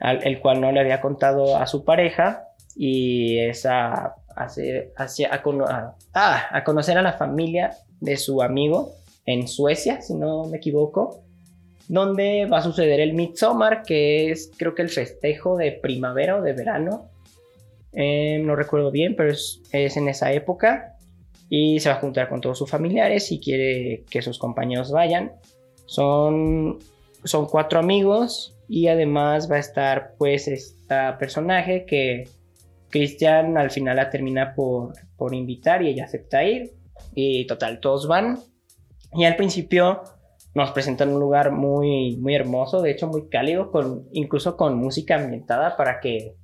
el 0.00 0.40
cual 0.40 0.60
no 0.60 0.72
le 0.72 0.80
había 0.80 1.00
contado 1.00 1.56
a 1.56 1.66
su 1.66 1.84
pareja 1.84 2.48
y 2.76 3.38
es 3.38 3.64
a, 3.64 4.14
a, 4.36 4.46
a, 4.96 5.06
ah, 6.14 6.46
a, 6.50 6.64
conocer 6.64 6.98
a 6.98 7.02
la 7.02 7.12
familia 7.12 7.76
de 8.00 8.16
su 8.16 8.42
amigo 8.42 8.92
en 9.24 9.48
Suecia, 9.48 10.02
si 10.02 10.14
no 10.14 10.44
me 10.44 10.58
equivoco, 10.58 11.22
donde 11.88 12.46
va 12.46 12.58
a 12.58 12.62
suceder 12.62 13.00
el 13.00 13.14
Midsommar, 13.14 13.82
que 13.82 14.30
es 14.30 14.50
creo 14.56 14.74
que 14.74 14.82
el 14.82 14.90
festejo 14.90 15.56
de 15.56 15.72
primavera 15.72 16.36
o 16.36 16.42
de 16.42 16.52
verano. 16.52 17.08
Eh, 17.92 18.42
no 18.44 18.56
recuerdo 18.56 18.90
bien, 18.90 19.14
pero 19.14 19.30
es, 19.30 19.62
en 19.72 20.08
esa 20.08 20.32
época. 20.32 20.93
Y 21.48 21.80
se 21.80 21.88
va 21.88 21.96
a 21.96 22.00
juntar 22.00 22.28
con 22.28 22.40
todos 22.40 22.58
sus 22.58 22.70
familiares 22.70 23.30
y 23.30 23.40
quiere 23.40 24.04
que 24.10 24.22
sus 24.22 24.38
compañeros 24.38 24.90
vayan. 24.90 25.32
Son, 25.86 26.78
son 27.24 27.46
cuatro 27.46 27.78
amigos 27.78 28.56
y 28.68 28.88
además 28.88 29.50
va 29.50 29.56
a 29.56 29.60
estar 29.60 30.14
pues 30.18 30.48
esta 30.48 31.18
personaje 31.18 31.84
que 31.86 32.24
Cristian 32.88 33.58
al 33.58 33.70
final 33.70 33.96
la 33.96 34.10
termina 34.10 34.54
por, 34.54 34.94
por 35.16 35.34
invitar 35.34 35.82
y 35.82 35.88
ella 35.88 36.04
acepta 36.04 36.44
ir. 36.44 36.72
Y 37.14 37.46
total, 37.46 37.80
todos 37.80 38.08
van. 38.08 38.38
Y 39.12 39.24
al 39.24 39.36
principio 39.36 40.02
nos 40.54 40.70
presentan 40.70 41.10
un 41.10 41.20
lugar 41.20 41.50
muy, 41.50 42.16
muy 42.16 42.34
hermoso, 42.34 42.80
de 42.80 42.92
hecho 42.92 43.08
muy 43.08 43.28
cálido, 43.28 43.70
con, 43.70 44.08
incluso 44.12 44.56
con 44.56 44.76
música 44.76 45.16
ambientada 45.16 45.76
para 45.76 46.00
que 46.00 46.36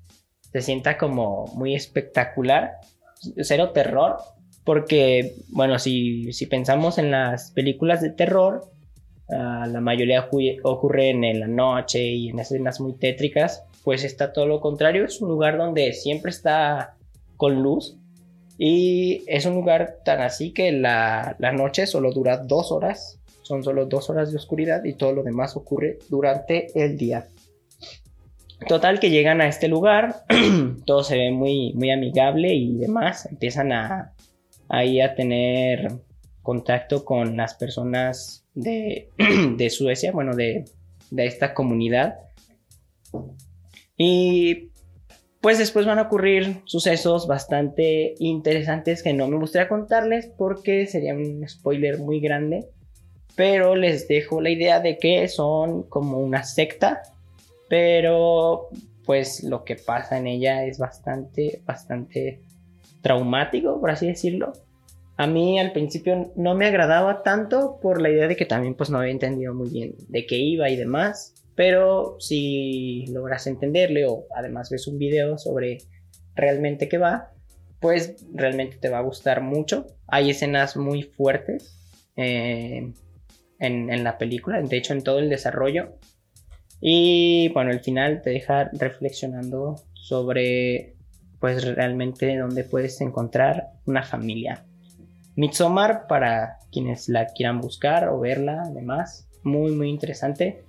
se 0.52 0.60
sienta 0.60 0.98
como 0.98 1.46
muy 1.54 1.74
espectacular, 1.74 2.78
cero 3.42 3.70
terror, 3.70 4.16
porque, 4.64 5.34
bueno, 5.48 5.78
si, 5.78 6.32
si 6.32 6.46
pensamos 6.46 6.98
en 6.98 7.10
las 7.10 7.50
películas 7.52 8.00
de 8.00 8.10
terror, 8.10 8.70
ah, 9.30 9.66
la 9.70 9.80
mayoría 9.80 10.28
ocurren 10.62 11.24
en 11.24 11.40
la 11.40 11.48
noche 11.48 12.02
y 12.02 12.28
en 12.28 12.38
escenas 12.38 12.80
muy 12.80 12.94
tétricas, 12.94 13.64
pues 13.84 14.04
está 14.04 14.32
todo 14.32 14.46
lo 14.46 14.60
contrario, 14.60 15.04
es 15.04 15.20
un 15.20 15.28
lugar 15.28 15.56
donde 15.56 15.92
siempre 15.92 16.30
está 16.30 16.96
con 17.36 17.62
luz 17.62 17.96
y 18.58 19.24
es 19.26 19.46
un 19.46 19.54
lugar 19.54 19.98
tan 20.04 20.20
así 20.20 20.52
que 20.52 20.70
la, 20.72 21.36
la 21.38 21.52
noche 21.52 21.86
solo 21.86 22.12
dura 22.12 22.36
dos 22.36 22.70
horas 22.70 23.18
son 23.42 23.64
solo 23.64 23.86
dos 23.86 24.08
horas 24.10 24.30
de 24.30 24.36
oscuridad 24.36 24.84
y 24.84 24.94
todo 24.94 25.12
lo 25.12 25.22
demás 25.24 25.56
ocurre 25.56 25.98
durante 26.08 26.68
el 26.80 26.96
día. 26.96 27.26
Total 28.68 29.00
que 29.00 29.10
llegan 29.10 29.40
a 29.40 29.48
este 29.48 29.66
lugar, 29.66 30.24
todo 30.84 31.02
se 31.02 31.16
ve 31.16 31.30
muy, 31.32 31.72
muy 31.72 31.90
amigable 31.90 32.54
y 32.54 32.76
demás, 32.76 33.26
empiezan 33.26 33.72
a, 33.72 34.12
ahí 34.70 35.00
a 35.00 35.14
tener 35.14 35.92
contacto 36.42 37.04
con 37.04 37.36
las 37.36 37.54
personas 37.54 38.46
de, 38.54 39.10
de 39.56 39.70
Suecia, 39.70 40.12
bueno, 40.12 40.34
de, 40.34 40.64
de 41.10 41.26
esta 41.26 41.52
comunidad. 41.52 42.20
Y 43.96 44.70
pues 45.42 45.58
después 45.58 45.84
van 45.84 45.98
a 45.98 46.02
ocurrir 46.02 46.62
sucesos 46.64 47.26
bastante 47.26 48.14
interesantes 48.18 49.02
que 49.02 49.12
no 49.12 49.28
me 49.28 49.36
gustaría 49.36 49.68
contarles 49.68 50.30
porque 50.38 50.86
sería 50.86 51.14
un 51.14 51.46
spoiler 51.46 51.98
muy 51.98 52.20
grande 52.20 52.68
pero 53.40 53.74
les 53.74 54.06
dejo 54.06 54.42
la 54.42 54.50
idea 54.50 54.80
de 54.80 54.98
que 54.98 55.26
son 55.28 55.84
como 55.84 56.18
una 56.18 56.42
secta, 56.44 57.00
pero 57.70 58.68
pues 59.06 59.42
lo 59.42 59.64
que 59.64 59.76
pasa 59.76 60.18
en 60.18 60.26
ella 60.26 60.64
es 60.66 60.78
bastante, 60.78 61.62
bastante 61.64 62.42
traumático, 63.02 63.80
por 63.80 63.90
así 63.90 64.06
decirlo. 64.06 64.52
A 65.16 65.26
mí 65.26 65.58
al 65.58 65.72
principio 65.72 66.32
no 66.36 66.54
me 66.54 66.66
agradaba 66.66 67.22
tanto 67.22 67.78
por 67.80 68.00
la 68.00 68.10
idea 68.10 68.26
de 68.26 68.36
que 68.36 68.46
también 68.46 68.74
pues 68.74 68.90
no 68.90 68.98
había 68.98 69.12
entendido 69.12 69.54
muy 69.54 69.68
bien 69.68 69.94
de 70.08 70.26
qué 70.26 70.36
iba 70.36 70.70
y 70.70 70.76
demás, 70.76 71.34
pero 71.54 72.16
si 72.18 73.04
logras 73.08 73.46
entenderle 73.46 74.06
o 74.06 74.24
además 74.34 74.70
ves 74.70 74.86
un 74.86 74.98
video 74.98 75.36
sobre 75.36 75.78
realmente 76.34 76.88
qué 76.88 76.96
va, 76.96 77.32
pues 77.80 78.24
realmente 78.32 78.78
te 78.78 78.88
va 78.88 78.98
a 78.98 79.02
gustar 79.02 79.42
mucho. 79.42 79.86
Hay 80.06 80.30
escenas 80.30 80.76
muy 80.76 81.02
fuertes. 81.02 81.76
Eh, 82.16 82.92
en, 83.60 84.04
la 84.04 84.18
película, 84.18 84.60
de 84.60 84.76
hecho 84.76 84.92
en 84.92 85.04
todo 85.04 85.18
el 85.18 85.28
desarrollo. 85.28 85.96
Y 86.80 87.50
bueno, 87.50 87.70
el 87.70 87.80
final 87.80 88.22
te 88.22 88.30
deja 88.30 88.70
reflexionando 88.72 89.76
sobre 89.92 90.96
pues 91.40 91.64
realmente 91.64 92.36
dónde 92.36 92.64
puedes 92.64 93.00
encontrar 93.00 93.70
una 93.86 94.02
familia. 94.02 94.64
Midsommar, 95.36 96.06
para 96.06 96.58
quienes 96.70 97.08
la 97.08 97.26
quieran 97.26 97.60
buscar 97.60 98.08
o 98.08 98.20
verla, 98.20 98.62
además, 98.66 99.26
muy 99.42 99.72
muy 99.72 99.88
interesante. 99.88 100.62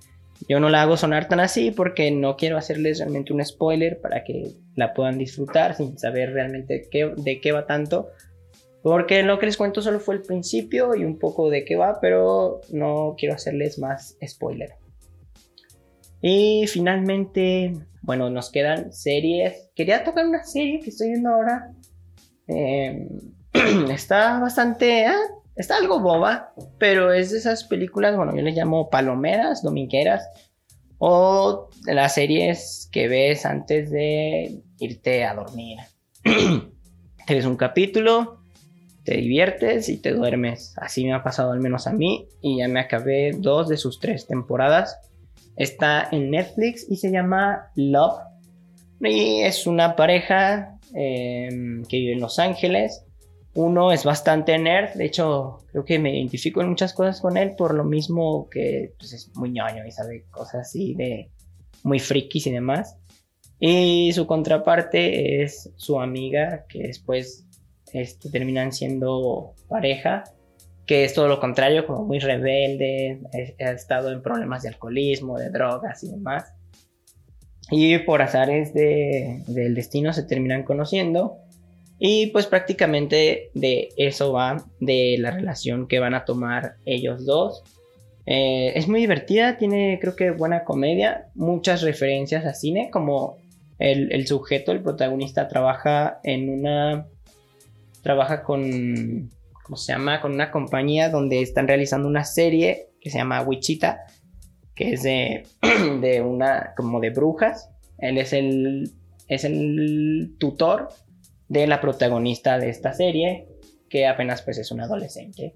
Yo 0.48 0.58
no 0.58 0.70
la 0.70 0.82
hago 0.82 0.96
sonar 0.96 1.28
tan 1.28 1.40
así 1.40 1.70
porque 1.70 2.10
no 2.10 2.36
quiero 2.36 2.56
hacerles 2.56 2.98
realmente 2.98 3.32
un 3.32 3.44
spoiler 3.44 4.00
para 4.00 4.24
que 4.24 4.50
la 4.74 4.92
puedan 4.92 5.18
disfrutar 5.18 5.76
sin 5.76 5.98
saber 5.98 6.32
realmente 6.32 6.88
qué, 6.90 7.12
de 7.16 7.40
qué 7.40 7.52
va 7.52 7.66
tanto. 7.66 8.08
Porque 8.82 9.22
lo 9.22 9.38
que 9.38 9.46
les 9.46 9.56
cuento 9.56 9.80
solo 9.82 10.00
fue 10.00 10.16
el 10.16 10.22
principio 10.22 10.96
y 10.96 11.04
un 11.04 11.18
poco 11.18 11.50
de 11.50 11.64
qué 11.64 11.76
va, 11.76 12.00
pero 12.00 12.60
no 12.70 13.14
quiero 13.16 13.36
hacerles 13.36 13.78
más 13.78 14.16
spoiler. 14.26 14.81
Y 16.22 16.66
finalmente, 16.68 17.74
bueno, 18.00 18.30
nos 18.30 18.50
quedan 18.50 18.92
series. 18.92 19.70
Quería 19.74 20.04
tocar 20.04 20.24
una 20.24 20.44
serie 20.44 20.80
que 20.80 20.90
estoy 20.90 21.08
viendo 21.08 21.30
ahora. 21.30 21.72
Em, 22.46 23.08
está 23.90 24.38
bastante... 24.38 25.06
Ah, 25.06 25.20
está 25.56 25.76
algo 25.76 26.00
boba, 26.00 26.54
pero 26.78 27.12
es 27.12 27.30
de 27.32 27.38
esas 27.38 27.64
películas, 27.64 28.16
bueno, 28.16 28.34
yo 28.34 28.42
les 28.42 28.56
llamo 28.56 28.88
palomeras, 28.88 29.62
domingueras, 29.62 30.26
o 30.98 31.68
las 31.84 32.14
series 32.14 32.88
que 32.92 33.08
ves 33.08 33.44
antes 33.44 33.90
de 33.90 34.62
irte 34.78 35.24
a 35.24 35.34
dormir. 35.34 35.78
Tienes 37.26 37.44
un 37.44 37.56
capítulo, 37.56 38.40
te 39.04 39.16
diviertes 39.16 39.88
y 39.88 39.96
te 39.98 40.12
duermes. 40.12 40.74
Así 40.76 41.04
me 41.04 41.12
ha 41.12 41.22
pasado 41.22 41.52
al 41.52 41.60
menos 41.60 41.86
a 41.86 41.92
mí 41.92 42.28
y 42.40 42.58
ya 42.58 42.68
me 42.68 42.80
acabé 42.80 43.32
dos 43.36 43.68
de 43.68 43.76
sus 43.76 43.98
tres 43.98 44.26
temporadas. 44.26 44.98
Está 45.56 46.08
en 46.10 46.30
Netflix 46.30 46.86
y 46.88 46.96
se 46.96 47.10
llama 47.10 47.70
Love. 47.74 48.20
Y 49.00 49.40
es 49.40 49.66
una 49.66 49.96
pareja 49.96 50.78
em, 50.94 51.84
que 51.84 51.98
vive 51.98 52.12
en 52.12 52.20
Los 52.20 52.38
Ángeles. 52.38 53.04
Uno 53.54 53.92
es 53.92 54.04
bastante 54.04 54.56
nerd, 54.58 54.94
de 54.94 55.04
hecho 55.04 55.58
creo 55.70 55.84
que 55.84 55.98
me 55.98 56.16
identifico 56.16 56.62
en 56.62 56.70
muchas 56.70 56.94
cosas 56.94 57.20
con 57.20 57.36
él 57.36 57.52
por 57.56 57.74
lo 57.74 57.84
mismo 57.84 58.48
que 58.48 58.94
pues, 58.98 59.12
es 59.12 59.30
muy 59.34 59.50
ñoño 59.50 59.86
y 59.86 59.90
sabe 59.90 60.24
cosas 60.30 60.68
así 60.68 60.94
de 60.94 61.30
muy 61.82 61.98
frikis 61.98 62.46
y 62.46 62.52
demás. 62.52 62.96
Y 63.58 64.12
su 64.14 64.26
contraparte 64.26 65.42
es 65.42 65.70
su 65.76 66.00
amiga 66.00 66.64
que 66.68 66.84
después 66.84 67.46
este, 67.92 68.30
terminan 68.30 68.72
siendo 68.72 69.54
pareja, 69.68 70.24
que 70.92 71.04
es 71.04 71.14
todo 71.14 71.26
lo 71.26 71.40
contrario, 71.40 71.86
como 71.86 72.04
muy 72.04 72.18
rebelde, 72.18 73.18
ha 73.58 73.70
estado 73.70 74.12
en 74.12 74.20
problemas 74.20 74.62
de 74.62 74.68
alcoholismo, 74.68 75.38
de 75.38 75.48
drogas 75.48 76.04
y 76.04 76.10
demás. 76.10 76.52
Y 77.70 77.96
por 78.00 78.20
azares 78.20 78.74
de, 78.74 79.42
del 79.46 79.74
destino 79.74 80.12
se 80.12 80.24
terminan 80.24 80.64
conociendo. 80.64 81.38
Y 81.98 82.26
pues 82.26 82.44
prácticamente 82.44 83.48
de 83.54 83.88
eso 83.96 84.34
va, 84.34 84.66
de 84.80 85.16
la 85.18 85.30
relación 85.30 85.88
que 85.88 85.98
van 85.98 86.12
a 86.12 86.26
tomar 86.26 86.74
ellos 86.84 87.24
dos. 87.24 87.62
Eh, 88.26 88.74
es 88.74 88.86
muy 88.86 89.00
divertida, 89.00 89.56
tiene 89.56 89.98
creo 89.98 90.14
que 90.14 90.30
buena 90.30 90.62
comedia, 90.62 91.28
muchas 91.34 91.80
referencias 91.80 92.44
a 92.44 92.52
cine, 92.52 92.90
como 92.92 93.38
el, 93.78 94.12
el 94.12 94.26
sujeto, 94.26 94.72
el 94.72 94.82
protagonista, 94.82 95.48
trabaja 95.48 96.20
en 96.22 96.50
una 96.50 97.06
trabaja 98.02 98.42
con, 98.42 99.30
¿cómo 99.72 99.80
se 99.80 99.94
llama? 99.94 100.20
Con 100.20 100.34
una 100.34 100.50
compañía 100.50 101.08
donde 101.08 101.40
están 101.40 101.66
realizando 101.66 102.06
una 102.06 102.24
serie 102.24 102.90
que 103.00 103.08
se 103.08 103.16
llama 103.16 103.40
Wichita, 103.40 104.02
que 104.74 104.92
es 104.92 105.02
de, 105.02 105.44
de 106.02 106.20
una, 106.20 106.74
como 106.76 107.00
de 107.00 107.08
brujas. 107.08 107.70
Él 107.96 108.18
es 108.18 108.34
el, 108.34 108.92
es 109.28 109.44
el 109.44 110.34
tutor 110.38 110.90
de 111.48 111.66
la 111.66 111.80
protagonista 111.80 112.58
de 112.58 112.68
esta 112.68 112.92
serie, 112.92 113.48
que 113.88 114.06
apenas 114.06 114.42
pues 114.42 114.58
es 114.58 114.70
un 114.72 114.82
adolescente. 114.82 115.54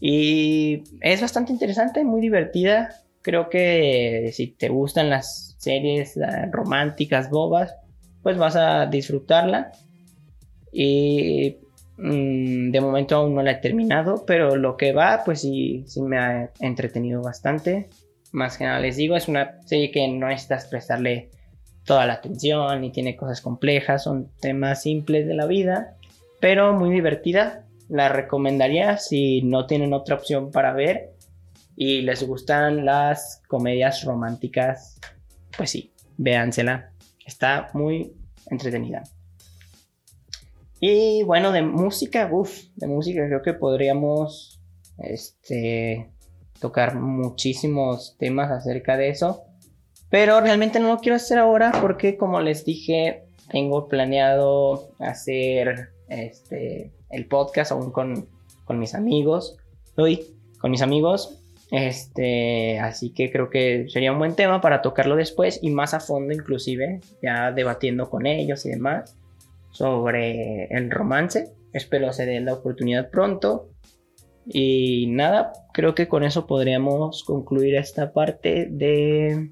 Y 0.00 0.82
es 1.00 1.20
bastante 1.20 1.52
interesante, 1.52 2.02
muy 2.02 2.20
divertida. 2.20 3.04
Creo 3.22 3.50
que 3.50 4.30
si 4.32 4.48
te 4.48 4.68
gustan 4.68 5.10
las 5.10 5.54
series 5.60 6.18
románticas, 6.50 7.30
bobas, 7.30 7.76
pues 8.20 8.36
vas 8.36 8.56
a 8.56 8.86
disfrutarla. 8.86 9.70
Y 10.72 11.58
Mm, 11.96 12.43
de 12.74 12.80
momento 12.80 13.14
aún 13.14 13.36
no 13.36 13.42
la 13.44 13.52
he 13.52 13.56
terminado, 13.58 14.24
pero 14.26 14.56
lo 14.56 14.76
que 14.76 14.92
va, 14.92 15.22
pues 15.24 15.42
sí, 15.42 15.84
me 16.02 16.18
ha 16.18 16.50
entretenido 16.58 17.22
bastante. 17.22 17.88
Más 18.32 18.58
que 18.58 18.64
nada 18.64 18.80
les 18.80 18.96
digo, 18.96 19.14
es 19.14 19.28
una 19.28 19.62
serie 19.64 19.92
que 19.92 20.08
no 20.08 20.26
necesitas 20.26 20.66
prestarle 20.66 21.30
toda 21.84 22.04
la 22.04 22.14
atención 22.14 22.80
ni 22.80 22.90
tiene 22.90 23.14
cosas 23.14 23.40
complejas, 23.40 24.02
son 24.02 24.28
temas 24.40 24.82
simples 24.82 25.24
de 25.28 25.34
la 25.34 25.46
vida, 25.46 25.94
pero 26.40 26.72
muy 26.72 26.90
divertida. 26.92 27.64
La 27.88 28.08
recomendaría 28.08 28.96
si 28.96 29.42
no 29.42 29.66
tienen 29.66 29.92
otra 29.92 30.16
opción 30.16 30.50
para 30.50 30.72
ver 30.72 31.12
y 31.76 32.02
les 32.02 32.26
gustan 32.26 32.84
las 32.84 33.40
comedias 33.46 34.02
románticas, 34.02 34.98
pues 35.56 35.70
sí, 35.70 35.92
véansela. 36.16 36.90
Está 37.24 37.70
muy 37.72 38.16
entretenida. 38.50 39.04
Y 40.86 41.22
bueno, 41.22 41.50
de 41.50 41.62
música, 41.62 42.28
uff, 42.30 42.64
de 42.76 42.86
música 42.86 43.26
creo 43.26 43.40
que 43.40 43.54
podríamos 43.54 44.60
este, 44.98 46.10
tocar 46.60 47.00
muchísimos 47.00 48.18
temas 48.18 48.50
acerca 48.50 48.98
de 48.98 49.08
eso. 49.08 49.44
Pero 50.10 50.42
realmente 50.42 50.80
no 50.80 50.88
lo 50.88 50.98
quiero 50.98 51.16
hacer 51.16 51.38
ahora 51.38 51.72
porque 51.80 52.18
como 52.18 52.38
les 52.42 52.66
dije, 52.66 53.24
tengo 53.50 53.88
planeado 53.88 54.90
hacer 54.98 55.88
este, 56.08 56.92
el 57.08 57.28
podcast 57.28 57.72
aún 57.72 57.90
con, 57.90 58.28
con 58.66 58.78
mis 58.78 58.94
amigos. 58.94 59.56
Hoy 59.96 60.36
con 60.58 60.70
mis 60.70 60.82
amigos. 60.82 61.42
Este, 61.70 62.78
así 62.78 63.14
que 63.14 63.32
creo 63.32 63.48
que 63.48 63.86
sería 63.88 64.12
un 64.12 64.18
buen 64.18 64.36
tema 64.36 64.60
para 64.60 64.82
tocarlo 64.82 65.16
después 65.16 65.60
y 65.62 65.70
más 65.70 65.94
a 65.94 66.00
fondo 66.00 66.34
inclusive, 66.34 67.00
ya 67.22 67.52
debatiendo 67.52 68.10
con 68.10 68.26
ellos 68.26 68.66
y 68.66 68.68
demás 68.68 69.16
sobre 69.74 70.66
el 70.66 70.90
romance. 70.90 71.52
Espero 71.72 72.12
se 72.12 72.40
la 72.40 72.54
oportunidad 72.54 73.10
pronto. 73.10 73.70
Y 74.46 75.06
nada, 75.08 75.52
creo 75.72 75.94
que 75.94 76.06
con 76.06 76.22
eso 76.22 76.46
podríamos 76.46 77.24
concluir 77.24 77.74
esta 77.74 78.12
parte 78.12 78.68
de 78.70 79.50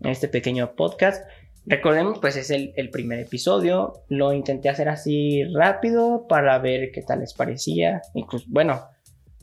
este 0.00 0.28
pequeño 0.28 0.74
podcast. 0.74 1.24
Recordemos, 1.64 2.18
pues 2.18 2.36
es 2.36 2.50
el, 2.50 2.90
primer 2.90 3.20
episodio. 3.20 3.92
Lo 4.08 4.32
intenté 4.32 4.68
hacer 4.68 4.88
así 4.88 5.44
rápido 5.54 6.26
para 6.28 6.58
ver 6.58 6.90
qué 6.92 7.02
tal 7.02 7.20
les 7.20 7.34
parecía. 7.34 8.02
Incluso, 8.14 8.46
bueno, 8.48 8.82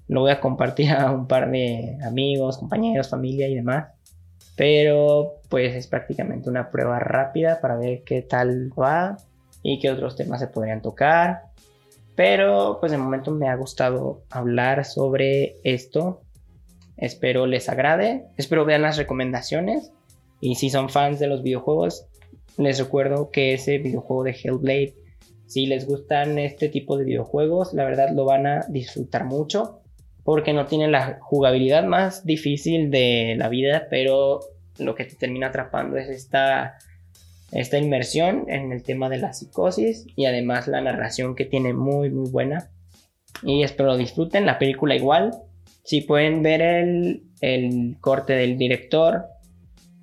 lo 0.10 0.22
voy 0.22 0.32
a 0.32 0.42
compartir 0.42 0.92
a 0.92 1.12
un 1.12 1.28
par 1.28 1.50
de 1.50 1.98
amigos, 2.04 2.58
compañeros, 2.58 3.10
familia 3.10 3.48
y 3.48 3.56
demás. 3.56 3.94
Pero 4.58 5.36
pues 5.50 5.74
es 5.76 5.88
prácticamente 5.88 6.50
una 6.50 6.70
prueba 6.72 7.00
rápida 7.00 7.62
para 7.62 7.78
ver 7.78 8.04
qué 8.04 8.22
tal 8.22 8.70
va 8.78 9.16
y 9.64 9.80
qué 9.80 9.92
otros 9.92 10.16
temas 10.16 10.40
se 10.40 10.48
podrían 10.48 10.82
tocar. 10.82 11.44
Pero 12.16 12.78
pues 12.80 12.92
de 12.92 12.98
momento 12.98 13.32
me 13.32 13.48
ha 13.48 13.56
gustado 13.56 14.24
hablar 14.30 14.86
sobre 14.86 15.56
esto. 15.64 16.22
Espero 16.98 17.46
les 17.46 17.70
agrade. 17.70 18.26
Espero 18.38 18.66
vean 18.66 18.82
las 18.82 18.98
recomendaciones. 18.98 19.92
Y 20.42 20.56
si 20.56 20.70
son 20.70 20.90
fans 20.90 21.20
de 21.20 21.28
los 21.28 21.44
videojuegos, 21.44 22.06
les 22.58 22.78
recuerdo 22.80 23.30
que 23.32 23.54
ese 23.54 23.78
videojuego 23.78 24.24
de 24.24 24.32
Hellblade, 24.32 24.96
si 25.46 25.66
les 25.66 25.88
gustan 25.88 26.38
este 26.40 26.68
tipo 26.68 26.98
de 26.98 27.06
videojuegos, 27.06 27.74
la 27.74 27.86
verdad 27.86 28.10
lo 28.14 28.26
van 28.26 28.48
a 28.48 28.66
disfrutar 28.68 29.26
mucho. 29.26 29.80
Porque 30.24 30.54
no 30.54 30.66
tiene 30.66 30.90
la 30.90 31.20
jugabilidad 31.22 31.86
más 31.86 32.26
difícil 32.26 32.92
de 32.92 33.36
la 33.38 33.48
vida, 33.48 33.88
pero 33.90 34.42
lo 34.78 34.94
que 34.94 35.06
te 35.06 35.16
termina 35.16 35.48
atrapando 35.48 35.98
es 35.98 36.10
esta 36.10 36.78
esta 37.52 37.78
inmersión 37.78 38.46
en 38.48 38.72
el 38.72 38.84
tema 38.84 39.10
de 39.10 39.18
la 39.18 39.34
psicosis 39.34 40.06
y 40.16 40.26
además 40.26 40.68
la 40.68 40.82
narración 40.82 41.36
que 41.36 41.46
tiene 41.46 41.74
muy 41.74 42.10
muy 42.10 42.30
buena. 42.30 42.70
Y 43.44 43.64
espero 43.64 43.98
disfruten 43.98 44.46
la 44.46 44.60
película 44.60 44.96
igual. 44.96 45.32
Si 45.84 46.02
pueden 46.02 46.44
ver 46.44 46.62
el, 46.62 47.98
corte 48.02 48.34
del 48.34 48.58
director 48.58 49.26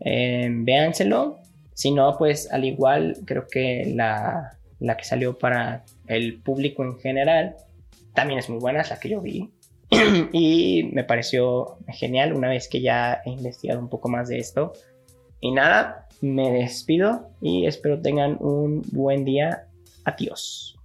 eh, 0.01 0.49
véanselo. 0.51 1.39
Si 1.75 1.91
no 1.91 2.17
pues 2.17 2.51
al 2.51 2.65
igual 2.65 3.19
creo 3.27 3.47
que 3.47 3.93
la, 3.95 4.57
la 4.79 4.97
que 4.97 5.05
salió 5.05 5.39
para 5.39 5.85
el 6.07 6.41
público 6.41 6.83
en 6.83 6.99
general 6.99 7.57
también 8.15 8.39
es 8.39 8.49
muy 8.49 8.59
buena 8.59 8.81
es 8.81 8.91
la 8.91 8.99
que 8.99 9.11
yo 9.11 9.21
vi. 9.21 9.51
Y 10.33 10.91
me 10.93 11.05
pareció 11.05 11.79
genial 11.89 12.33
una 12.33 12.49
vez 12.49 12.69
que 12.69 12.81
ya 12.81 13.21
he 13.25 13.31
investigado 13.31 13.79
un 13.79 13.89
poco 13.89 14.09
más 14.09 14.29
de 14.29 14.39
esto. 14.39 14.73
Y 15.41 15.53
nada, 15.53 16.06
me 16.21 16.51
despido 16.53 17.31
y 17.41 17.67
espero 17.67 18.01
tengan 18.01 18.37
un 18.41 18.83
buen 18.93 19.25
día. 19.25 19.69
Adiós. 20.05 20.76